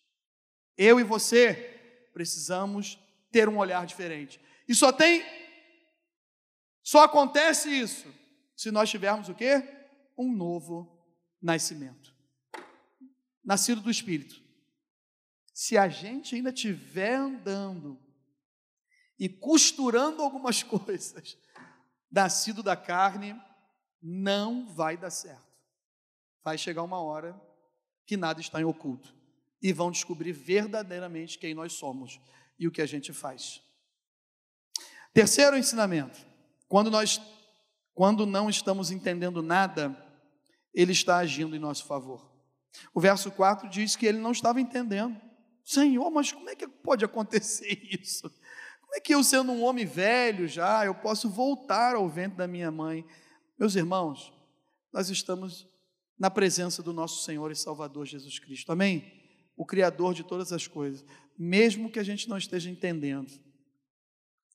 Eu 0.76 1.00
e 1.00 1.02
você 1.02 1.54
precisamos 2.12 2.98
ter 3.32 3.48
um 3.48 3.56
olhar 3.56 3.86
diferente. 3.86 4.38
E 4.68 4.74
só 4.74 4.92
tem, 4.92 5.24
só 6.82 7.04
acontece 7.04 7.70
isso 7.70 8.06
se 8.54 8.70
nós 8.70 8.90
tivermos 8.90 9.30
o 9.30 9.34
quê? 9.34 9.66
Um 10.18 10.30
novo 10.30 10.86
nascimento 11.40 12.17
nascido 13.48 13.80
do 13.80 13.90
Espírito. 13.90 14.42
Se 15.54 15.78
a 15.78 15.88
gente 15.88 16.34
ainda 16.34 16.50
estiver 16.50 17.14
andando 17.14 17.98
e 19.18 19.26
costurando 19.26 20.22
algumas 20.22 20.60
coisas, 20.62 21.38
nascido 22.12 22.62
da 22.62 22.76
carne, 22.76 23.34
não 24.02 24.68
vai 24.68 24.98
dar 24.98 25.08
certo. 25.08 25.48
Vai 26.44 26.58
chegar 26.58 26.82
uma 26.82 27.00
hora 27.00 27.40
que 28.04 28.18
nada 28.18 28.38
está 28.38 28.60
em 28.60 28.64
oculto 28.64 29.16
e 29.62 29.72
vão 29.72 29.90
descobrir 29.90 30.32
verdadeiramente 30.32 31.38
quem 31.38 31.54
nós 31.54 31.72
somos 31.72 32.20
e 32.58 32.68
o 32.68 32.70
que 32.70 32.82
a 32.82 32.86
gente 32.86 33.14
faz. 33.14 33.62
Terceiro 35.14 35.56
ensinamento: 35.56 36.18
quando 36.68 36.90
nós 36.90 37.18
quando 37.94 38.26
não 38.26 38.48
estamos 38.50 38.90
entendendo 38.90 39.42
nada, 39.42 39.96
ele 40.72 40.92
está 40.92 41.16
agindo 41.16 41.56
em 41.56 41.58
nosso 41.58 41.86
favor. 41.86 42.27
O 42.94 43.00
verso 43.00 43.30
4 43.30 43.68
diz 43.68 43.96
que 43.96 44.06
ele 44.06 44.18
não 44.18 44.32
estava 44.32 44.60
entendendo. 44.60 45.20
Senhor, 45.64 46.10
mas 46.10 46.32
como 46.32 46.48
é 46.48 46.56
que 46.56 46.66
pode 46.66 47.04
acontecer 47.04 47.78
isso? 48.00 48.30
Como 48.80 48.94
é 48.96 49.00
que 49.00 49.14
eu, 49.14 49.22
sendo 49.22 49.52
um 49.52 49.62
homem 49.62 49.84
velho 49.84 50.48
já, 50.48 50.86
eu 50.86 50.94
posso 50.94 51.28
voltar 51.28 51.94
ao 51.94 52.08
vento 52.08 52.36
da 52.36 52.46
minha 52.46 52.70
mãe? 52.70 53.04
Meus 53.58 53.76
irmãos, 53.76 54.32
nós 54.92 55.10
estamos 55.10 55.68
na 56.18 56.30
presença 56.30 56.82
do 56.82 56.92
nosso 56.92 57.22
Senhor 57.22 57.50
e 57.50 57.56
Salvador 57.56 58.06
Jesus 58.06 58.38
Cristo. 58.38 58.72
Amém? 58.72 59.12
O 59.56 59.66
Criador 59.66 60.14
de 60.14 60.24
todas 60.24 60.52
as 60.52 60.66
coisas. 60.66 61.04
Mesmo 61.38 61.90
que 61.90 61.98
a 61.98 62.02
gente 62.02 62.28
não 62.28 62.38
esteja 62.38 62.70
entendendo, 62.70 63.30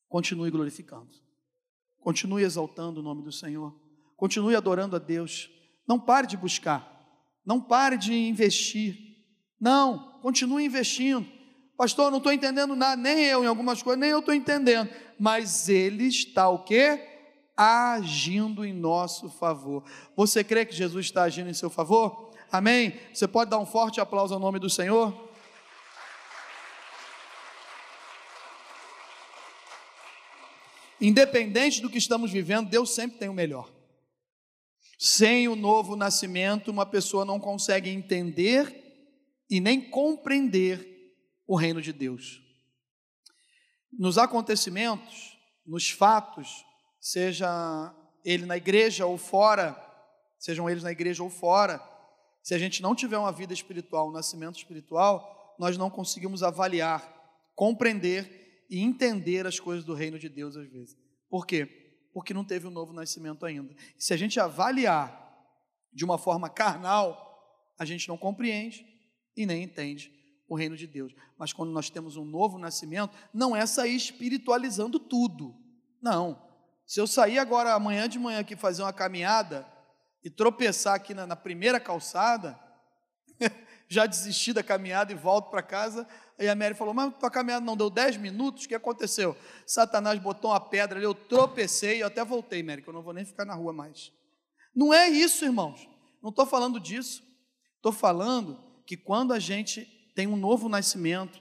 continue 0.08 0.50
glorificando. 0.50 1.10
Continue 2.00 2.42
exaltando 2.42 3.00
o 3.00 3.02
nome 3.02 3.22
do 3.22 3.32
Senhor. 3.32 3.74
Continue 4.16 4.54
adorando 4.54 4.96
a 4.96 4.98
Deus. 4.98 5.48
Não 5.88 5.98
pare 5.98 6.26
de 6.26 6.36
buscar. 6.36 6.93
Não 7.44 7.60
pare 7.60 7.96
de 7.96 8.14
investir. 8.14 8.96
Não, 9.60 10.18
continue 10.20 10.64
investindo. 10.64 11.26
Pastor, 11.76 12.10
não 12.10 12.18
estou 12.18 12.32
entendendo 12.32 12.76
nada, 12.76 13.00
nem 13.00 13.24
eu 13.24 13.42
em 13.42 13.46
algumas 13.46 13.82
coisas, 13.82 14.00
nem 14.00 14.10
eu 14.10 14.20
estou 14.20 14.34
entendendo. 14.34 14.88
Mas 15.18 15.68
Ele 15.68 16.06
está 16.06 16.48
o 16.48 16.64
quê? 16.64 17.08
Agindo 17.56 18.64
em 18.64 18.72
nosso 18.72 19.28
favor. 19.28 19.84
Você 20.16 20.44
crê 20.44 20.64
que 20.64 20.74
Jesus 20.74 21.06
está 21.06 21.24
agindo 21.24 21.50
em 21.50 21.54
seu 21.54 21.68
favor? 21.68 22.32
Amém? 22.50 22.98
Você 23.12 23.26
pode 23.26 23.50
dar 23.50 23.58
um 23.58 23.66
forte 23.66 24.00
aplauso 24.00 24.32
ao 24.32 24.40
nome 24.40 24.58
do 24.58 24.70
Senhor? 24.70 25.28
Independente 31.00 31.82
do 31.82 31.90
que 31.90 31.98
estamos 31.98 32.30
vivendo, 32.30 32.70
Deus 32.70 32.94
sempre 32.94 33.18
tem 33.18 33.28
o 33.28 33.34
melhor. 33.34 33.73
Sem 35.06 35.48
o 35.48 35.54
novo 35.54 35.96
nascimento, 35.96 36.70
uma 36.70 36.86
pessoa 36.86 37.26
não 37.26 37.38
consegue 37.38 37.90
entender 37.90 39.44
e 39.50 39.60
nem 39.60 39.78
compreender 39.90 41.12
o 41.46 41.56
reino 41.56 41.82
de 41.82 41.92
Deus. 41.92 42.40
Nos 43.92 44.16
acontecimentos, 44.16 45.36
nos 45.66 45.90
fatos, 45.90 46.64
seja 46.98 47.94
ele 48.24 48.46
na 48.46 48.56
igreja 48.56 49.04
ou 49.04 49.18
fora, 49.18 49.76
sejam 50.38 50.70
eles 50.70 50.82
na 50.82 50.92
igreja 50.92 51.22
ou 51.22 51.28
fora, 51.28 51.86
se 52.42 52.54
a 52.54 52.58
gente 52.58 52.80
não 52.80 52.94
tiver 52.94 53.18
uma 53.18 53.30
vida 53.30 53.52
espiritual, 53.52 54.08
um 54.08 54.12
nascimento 54.12 54.56
espiritual, 54.56 55.54
nós 55.58 55.76
não 55.76 55.90
conseguimos 55.90 56.42
avaliar, 56.42 57.06
compreender 57.54 58.64
e 58.70 58.80
entender 58.80 59.46
as 59.46 59.60
coisas 59.60 59.84
do 59.84 59.92
reino 59.92 60.18
de 60.18 60.30
Deus 60.30 60.56
às 60.56 60.66
vezes. 60.66 60.96
Por 61.28 61.46
quê? 61.46 61.83
Porque 62.14 62.32
não 62.32 62.44
teve 62.44 62.66
o 62.66 62.70
um 62.70 62.72
novo 62.72 62.92
nascimento 62.92 63.44
ainda. 63.44 63.74
Se 63.98 64.14
a 64.14 64.16
gente 64.16 64.38
avaliar 64.38 65.20
de 65.92 66.04
uma 66.04 66.16
forma 66.16 66.48
carnal, 66.48 67.74
a 67.76 67.84
gente 67.84 68.08
não 68.08 68.16
compreende 68.16 68.86
e 69.36 69.44
nem 69.44 69.64
entende 69.64 70.12
o 70.48 70.54
reino 70.54 70.76
de 70.76 70.86
Deus. 70.86 71.12
Mas 71.36 71.52
quando 71.52 71.72
nós 71.72 71.90
temos 71.90 72.16
um 72.16 72.24
novo 72.24 72.56
nascimento, 72.56 73.12
não 73.32 73.56
é 73.56 73.66
sair 73.66 73.96
espiritualizando 73.96 75.00
tudo. 75.00 75.56
Não. 76.00 76.40
Se 76.86 77.00
eu 77.00 77.06
sair 77.06 77.38
agora 77.38 77.74
amanhã 77.74 78.08
de 78.08 78.18
manhã 78.18 78.38
aqui 78.40 78.54
fazer 78.54 78.82
uma 78.82 78.92
caminhada 78.92 79.66
e 80.22 80.30
tropeçar 80.30 80.94
aqui 80.94 81.14
na, 81.14 81.26
na 81.26 81.34
primeira 81.34 81.80
calçada, 81.80 82.58
já 83.88 84.06
desisti 84.06 84.52
da 84.52 84.62
caminhada 84.62 85.12
e 85.12 85.16
volto 85.16 85.50
para 85.50 85.62
casa, 85.62 86.06
Aí 86.38 86.48
a 86.48 86.54
Mary 86.54 86.74
falou: 86.74 86.92
Mas 86.92 87.16
tua 87.18 87.30
caminhada 87.30 87.64
não 87.64 87.76
deu 87.76 87.88
10 87.88 88.16
minutos? 88.16 88.64
O 88.64 88.68
que 88.68 88.74
aconteceu? 88.74 89.36
Satanás 89.66 90.18
botou 90.18 90.50
uma 90.50 90.60
pedra 90.60 90.98
ali, 90.98 91.04
eu 91.06 91.14
tropecei, 91.14 92.02
eu 92.02 92.06
até 92.06 92.24
voltei, 92.24 92.62
Mary, 92.62 92.82
que 92.82 92.88
eu 92.88 92.94
não 92.94 93.02
vou 93.02 93.12
nem 93.12 93.24
ficar 93.24 93.44
na 93.44 93.54
rua 93.54 93.72
mais. 93.72 94.12
Não 94.74 94.92
é 94.92 95.08
isso, 95.08 95.44
irmãos. 95.44 95.88
Não 96.22 96.30
estou 96.30 96.46
falando 96.46 96.80
disso. 96.80 97.22
Estou 97.76 97.92
falando 97.92 98.62
que 98.86 98.96
quando 98.96 99.32
a 99.32 99.38
gente 99.38 99.86
tem 100.14 100.26
um 100.26 100.36
novo 100.36 100.68
nascimento 100.68 101.40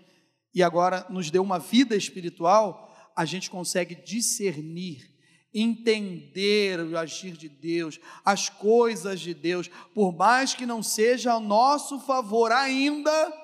e 0.54 0.62
agora 0.62 1.06
nos 1.10 1.32
deu 1.32 1.42
uma 1.42 1.58
vida 1.58 1.96
espiritual, 1.96 2.94
a 3.16 3.26
gente 3.26 3.50
consegue 3.50 3.96
discernir, 3.96 5.13
entender 5.54 6.80
o 6.80 6.98
agir 6.98 7.34
de 7.34 7.48
Deus, 7.48 8.00
as 8.26 8.50
coisas 8.50 9.20
de 9.20 9.34
Deus, 9.34 9.70
por 9.94 10.12
mais 10.12 10.54
que 10.54 10.66
não 10.66 10.82
seja 10.82 11.34
a 11.34 11.40
nosso 11.40 12.00
favor 12.00 12.52
ainda 12.52 13.44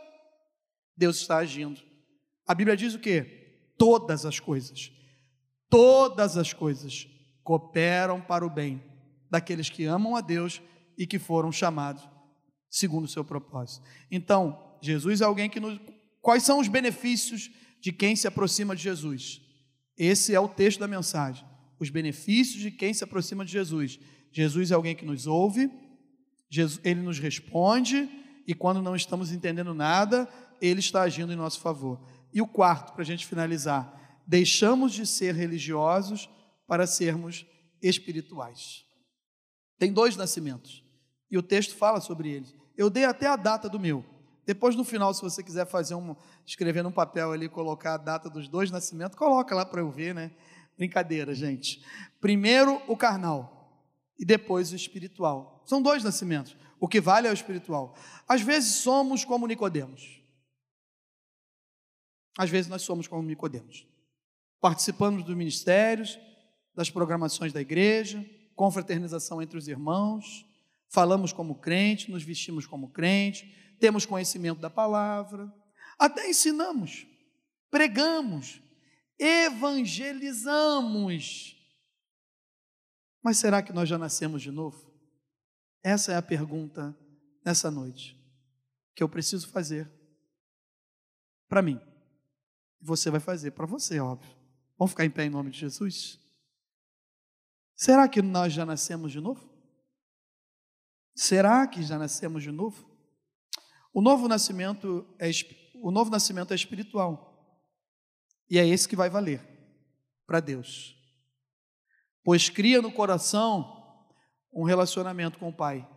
Deus 1.00 1.18
está 1.18 1.38
agindo. 1.38 1.82
A 2.46 2.54
Bíblia 2.54 2.76
diz 2.76 2.94
o 2.94 3.00
quê? 3.00 3.72
Todas 3.78 4.26
as 4.26 4.38
coisas, 4.38 4.92
todas 5.70 6.36
as 6.36 6.52
coisas 6.52 7.08
cooperam 7.42 8.20
para 8.20 8.46
o 8.46 8.50
bem 8.50 8.84
daqueles 9.32 9.70
que 9.70 9.86
amam 9.86 10.16
a 10.18 10.22
Deus 10.22 10.62
e 10.98 11.08
que 11.08 11.18
foram 11.18 11.52
chamados 11.52 12.06
segundo 12.70 13.06
o 13.06 13.08
seu 13.08 13.24
propósito. 13.24 13.86
Então, 14.12 14.78
Jesus 14.82 15.22
é 15.22 15.24
alguém 15.24 15.50
que 15.50 15.60
nos. 15.60 15.80
Quais 16.22 16.44
são 16.44 16.60
os 16.60 16.68
benefícios 16.68 17.50
de 17.80 17.94
quem 17.94 18.16
se 18.16 18.28
aproxima 18.28 18.76
de 18.76 18.84
Jesus? 18.84 19.42
Esse 19.98 20.36
é 20.36 20.40
o 20.40 20.50
texto 20.50 20.80
da 20.80 20.88
mensagem. 20.88 21.48
Os 21.80 21.90
benefícios 21.90 22.62
de 22.62 22.72
quem 22.72 22.94
se 22.94 23.04
aproxima 23.04 23.46
de 23.46 23.52
Jesus. 23.52 24.00
Jesus 24.32 24.72
é 24.72 24.74
alguém 24.74 24.96
que 24.96 25.06
nos 25.06 25.26
ouve, 25.26 25.72
Jesus, 26.50 26.82
ele 26.84 27.02
nos 27.02 27.20
responde, 27.20 28.10
e 28.46 28.54
quando 28.54 28.82
não 28.82 28.96
estamos 28.96 29.32
entendendo 29.32 29.74
nada, 29.74 30.28
ele 30.60 30.80
está 30.80 31.04
agindo 31.04 31.32
em 31.32 31.36
nosso 31.36 31.60
favor. 31.60 32.02
E 32.34 32.42
o 32.42 32.48
quarto, 32.48 32.94
para 32.94 33.04
a 33.04 33.06
gente 33.06 33.26
finalizar, 33.26 34.22
deixamos 34.26 34.94
de 34.94 35.06
ser 35.06 35.36
religiosos 35.36 36.30
para 36.68 36.86
sermos 36.86 37.46
espirituais. 37.82 38.84
Tem 39.78 39.94
dois 39.94 40.16
nascimentos, 40.16 40.84
e 41.32 41.38
o 41.38 41.44
texto 41.44 41.76
fala 41.76 42.02
sobre 42.02 42.30
eles. 42.30 42.54
Eu 42.76 42.90
dei 42.90 43.06
até 43.06 43.28
a 43.28 43.36
data 43.36 43.70
do 43.70 43.80
meu. 43.80 44.04
Depois, 44.46 44.76
no 44.76 44.84
final, 44.84 45.14
se 45.14 45.22
você 45.22 45.44
quiser 45.44 45.68
fazer 45.68 45.94
um, 45.94 46.16
escrever 46.46 46.84
num 46.84 46.92
papel 46.92 47.32
ali, 47.32 47.48
colocar 47.48 47.94
a 47.94 47.98
data 47.98 48.30
dos 48.30 48.48
dois 48.48 48.72
nascimentos, 48.72 49.18
coloca 49.18 49.54
lá 49.54 49.64
para 49.64 49.82
eu 49.82 49.92
ver, 49.92 50.16
né? 50.16 50.32
Brincadeira, 50.80 51.36
gente. 51.36 51.84
Primeiro 52.22 52.82
o 52.88 52.96
carnal 52.96 53.84
e 54.18 54.24
depois 54.24 54.72
o 54.72 54.78
espiritual. 54.78 55.62
São 55.66 55.82
dois 55.82 56.06
nascimentos. 56.06 56.56
O 56.80 56.88
que 56.88 57.02
vale 57.02 57.28
é 57.28 57.32
o 57.32 57.34
espiritual. 57.34 57.98
Às 58.26 58.42
vezes 58.42 58.76
somos 58.76 59.26
como 59.26 59.46
Nicodemos. 59.46 60.22
Às 62.38 62.50
vezes 62.50 62.70
nós 62.70 62.82
somos 62.82 63.08
como 63.08 63.28
Nicodemos. 63.28 63.86
Participamos 64.62 65.26
dos 65.26 65.36
ministérios, 65.36 66.18
das 66.74 66.90
programações 66.90 67.52
da 67.52 67.60
igreja, 67.60 68.26
confraternização 68.56 69.42
entre 69.42 69.58
os 69.58 69.68
irmãos, 69.68 70.46
falamos 70.88 71.34
como 71.34 71.56
crente, 71.56 72.10
nos 72.10 72.24
vestimos 72.24 72.66
como 72.66 72.90
crente, 72.90 73.76
temos 73.82 74.06
conhecimento 74.06 74.62
da 74.62 74.70
palavra, 74.70 75.54
até 75.98 76.30
ensinamos, 76.30 77.06
pregamos, 77.70 78.62
evangelizamos. 79.20 81.56
Mas 83.22 83.38
será 83.38 83.62
que 83.62 83.74
nós 83.74 83.90
já 83.90 83.98
nascemos 83.98 84.42
de 84.42 84.50
novo? 84.50 84.90
Essa 85.84 86.14
é 86.14 86.16
a 86.16 86.22
pergunta 86.22 86.98
nessa 87.46 87.70
noite 87.70 88.18
que 88.96 89.04
eu 89.04 89.10
preciso 89.10 89.50
fazer 89.50 89.92
para 91.48 91.62
mim. 91.62 91.80
Você 92.82 93.10
vai 93.10 93.20
fazer 93.20 93.52
para 93.52 93.66
você, 93.66 94.00
óbvio. 94.00 94.34
Vamos 94.78 94.92
ficar 94.92 95.06
em 95.06 95.12
pé 95.12 95.26
em 95.26 95.30
nome 95.30 95.52
de 95.52 95.60
Jesus? 95.60 96.18
Será 97.76 98.08
que 98.08 98.22
nós 98.22 98.54
já 98.54 98.66
nascemos 98.66 99.12
de 99.12 99.20
novo? 99.20 99.50
Será 101.16 101.68
que 101.68 101.84
já 101.84 101.98
nascemos 101.98 102.44
de 102.44 102.52
novo? 102.52 102.90
O 103.94 104.02
novo 104.02 104.28
nascimento 104.28 105.06
é, 105.20 105.30
o 105.82 105.92
novo 105.92 106.10
nascimento 106.10 106.52
é 106.52 106.56
espiritual. 106.56 107.29
E 108.50 108.58
é 108.58 108.68
esse 108.68 108.88
que 108.88 108.96
vai 108.96 109.10
valer 109.10 109.42
para 110.26 110.40
Deus. 110.40 110.96
Pois 112.24 112.50
cria 112.50 112.82
no 112.82 112.92
coração 112.92 114.08
um 114.52 114.64
relacionamento 114.64 115.38
com 115.38 115.50
o 115.50 115.54
Pai. 115.54 115.88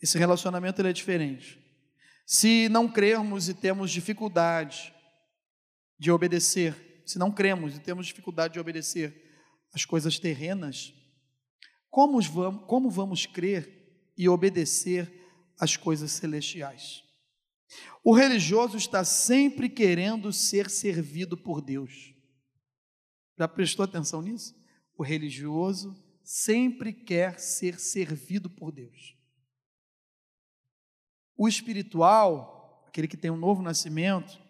Esse 0.00 0.18
relacionamento 0.18 0.80
ele 0.80 0.90
é 0.90 0.92
diferente. 0.92 1.62
Se 2.26 2.68
não 2.68 2.88
crermos 2.88 3.48
e 3.48 3.54
temos 3.54 3.90
dificuldade 3.90 4.92
de 5.98 6.10
obedecer, 6.10 7.02
se 7.06 7.18
não 7.18 7.30
cremos 7.30 7.76
e 7.76 7.80
temos 7.80 8.06
dificuldade 8.06 8.54
de 8.54 8.60
obedecer 8.60 9.24
as 9.72 9.84
coisas 9.84 10.18
terrenas, 10.18 10.92
como 11.88 12.20
vamos, 12.20 12.66
como 12.66 12.90
vamos 12.90 13.26
crer 13.26 14.12
e 14.18 14.28
obedecer 14.28 15.10
as 15.58 15.76
coisas 15.76 16.12
celestiais? 16.12 17.05
O 18.08 18.14
religioso 18.14 18.76
está 18.76 19.02
sempre 19.02 19.68
querendo 19.68 20.32
ser 20.32 20.70
servido 20.70 21.36
por 21.36 21.60
Deus. 21.60 22.14
Já 23.36 23.48
prestou 23.48 23.84
atenção 23.84 24.22
nisso? 24.22 24.54
O 24.96 25.02
religioso 25.02 26.00
sempre 26.22 26.92
quer 26.92 27.40
ser 27.40 27.80
servido 27.80 28.48
por 28.48 28.70
Deus. 28.70 29.16
O 31.36 31.48
espiritual, 31.48 32.84
aquele 32.86 33.08
que 33.08 33.16
tem 33.16 33.28
um 33.28 33.36
novo 33.36 33.60
nascimento, 33.60 34.40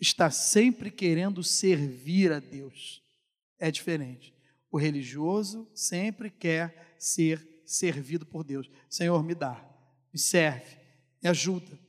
está 0.00 0.30
sempre 0.30 0.90
querendo 0.90 1.44
servir 1.44 2.32
a 2.32 2.40
Deus. 2.40 3.02
É 3.58 3.70
diferente. 3.70 4.34
O 4.70 4.78
religioso 4.78 5.70
sempre 5.74 6.30
quer 6.30 6.96
ser 6.98 7.46
servido 7.66 8.24
por 8.24 8.44
Deus. 8.44 8.70
Senhor, 8.88 9.22
me 9.22 9.34
dá, 9.34 9.62
me 10.10 10.18
serve, 10.18 10.78
me 11.22 11.28
ajuda. 11.28 11.86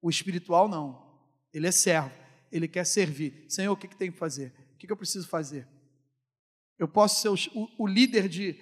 O 0.00 0.10
espiritual 0.10 0.68
não. 0.68 1.06
Ele 1.52 1.66
é 1.66 1.72
servo, 1.72 2.12
ele 2.52 2.68
quer 2.68 2.84
servir. 2.84 3.44
Senhor, 3.48 3.72
o 3.72 3.76
que, 3.76 3.88
que 3.88 3.96
tem 3.96 4.12
que 4.12 4.18
fazer? 4.18 4.52
O 4.74 4.78
que, 4.78 4.86
que 4.86 4.92
eu 4.92 4.96
preciso 4.96 5.26
fazer? 5.28 5.66
Eu 6.78 6.86
posso 6.86 7.20
ser 7.20 7.50
o, 7.54 7.68
o, 7.76 7.86
líder 7.86 8.28
de 8.28 8.56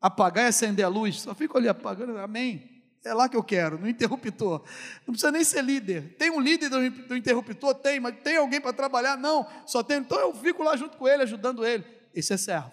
apagar 0.00 0.44
e 0.44 0.48
acender 0.48 0.84
a 0.84 0.88
luz? 0.88 1.22
Só 1.22 1.34
fico 1.34 1.56
ali 1.56 1.68
apagando, 1.68 2.18
amém. 2.18 2.70
É 3.04 3.12
lá 3.12 3.28
que 3.28 3.36
eu 3.36 3.42
quero, 3.42 3.78
no 3.78 3.88
interruptor. 3.88 4.62
Não 5.06 5.12
precisa 5.12 5.30
nem 5.30 5.44
ser 5.44 5.62
líder. 5.62 6.16
Tem 6.16 6.30
um 6.30 6.40
líder 6.40 6.68
do 6.70 7.16
interruptor? 7.16 7.74
Tem, 7.74 8.00
mas 8.00 8.20
tem 8.22 8.36
alguém 8.36 8.60
para 8.60 8.72
trabalhar? 8.72 9.16
Não, 9.16 9.46
só 9.66 9.82
tem. 9.82 9.98
Então 9.98 10.18
eu 10.18 10.34
fico 10.34 10.62
lá 10.62 10.76
junto 10.76 10.96
com 10.96 11.08
ele, 11.08 11.22
ajudando 11.22 11.64
ele. 11.64 11.84
Esse 12.14 12.32
é 12.32 12.36
servo. 12.36 12.72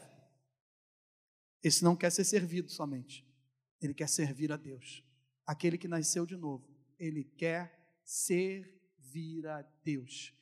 Esse 1.63 1.83
não 1.83 1.95
quer 1.95 2.09
ser 2.11 2.23
servido 2.23 2.69
somente. 2.69 3.25
Ele 3.81 3.93
quer 3.93 4.07
servir 4.07 4.51
a 4.51 4.57
Deus. 4.57 5.03
Aquele 5.45 5.77
que 5.77 5.87
nasceu 5.87 6.25
de 6.25 6.35
novo. 6.35 6.65
Ele 6.99 7.23
quer 7.23 7.80
servir 8.11 9.47
a 9.47 9.61
Deus. 9.85 10.33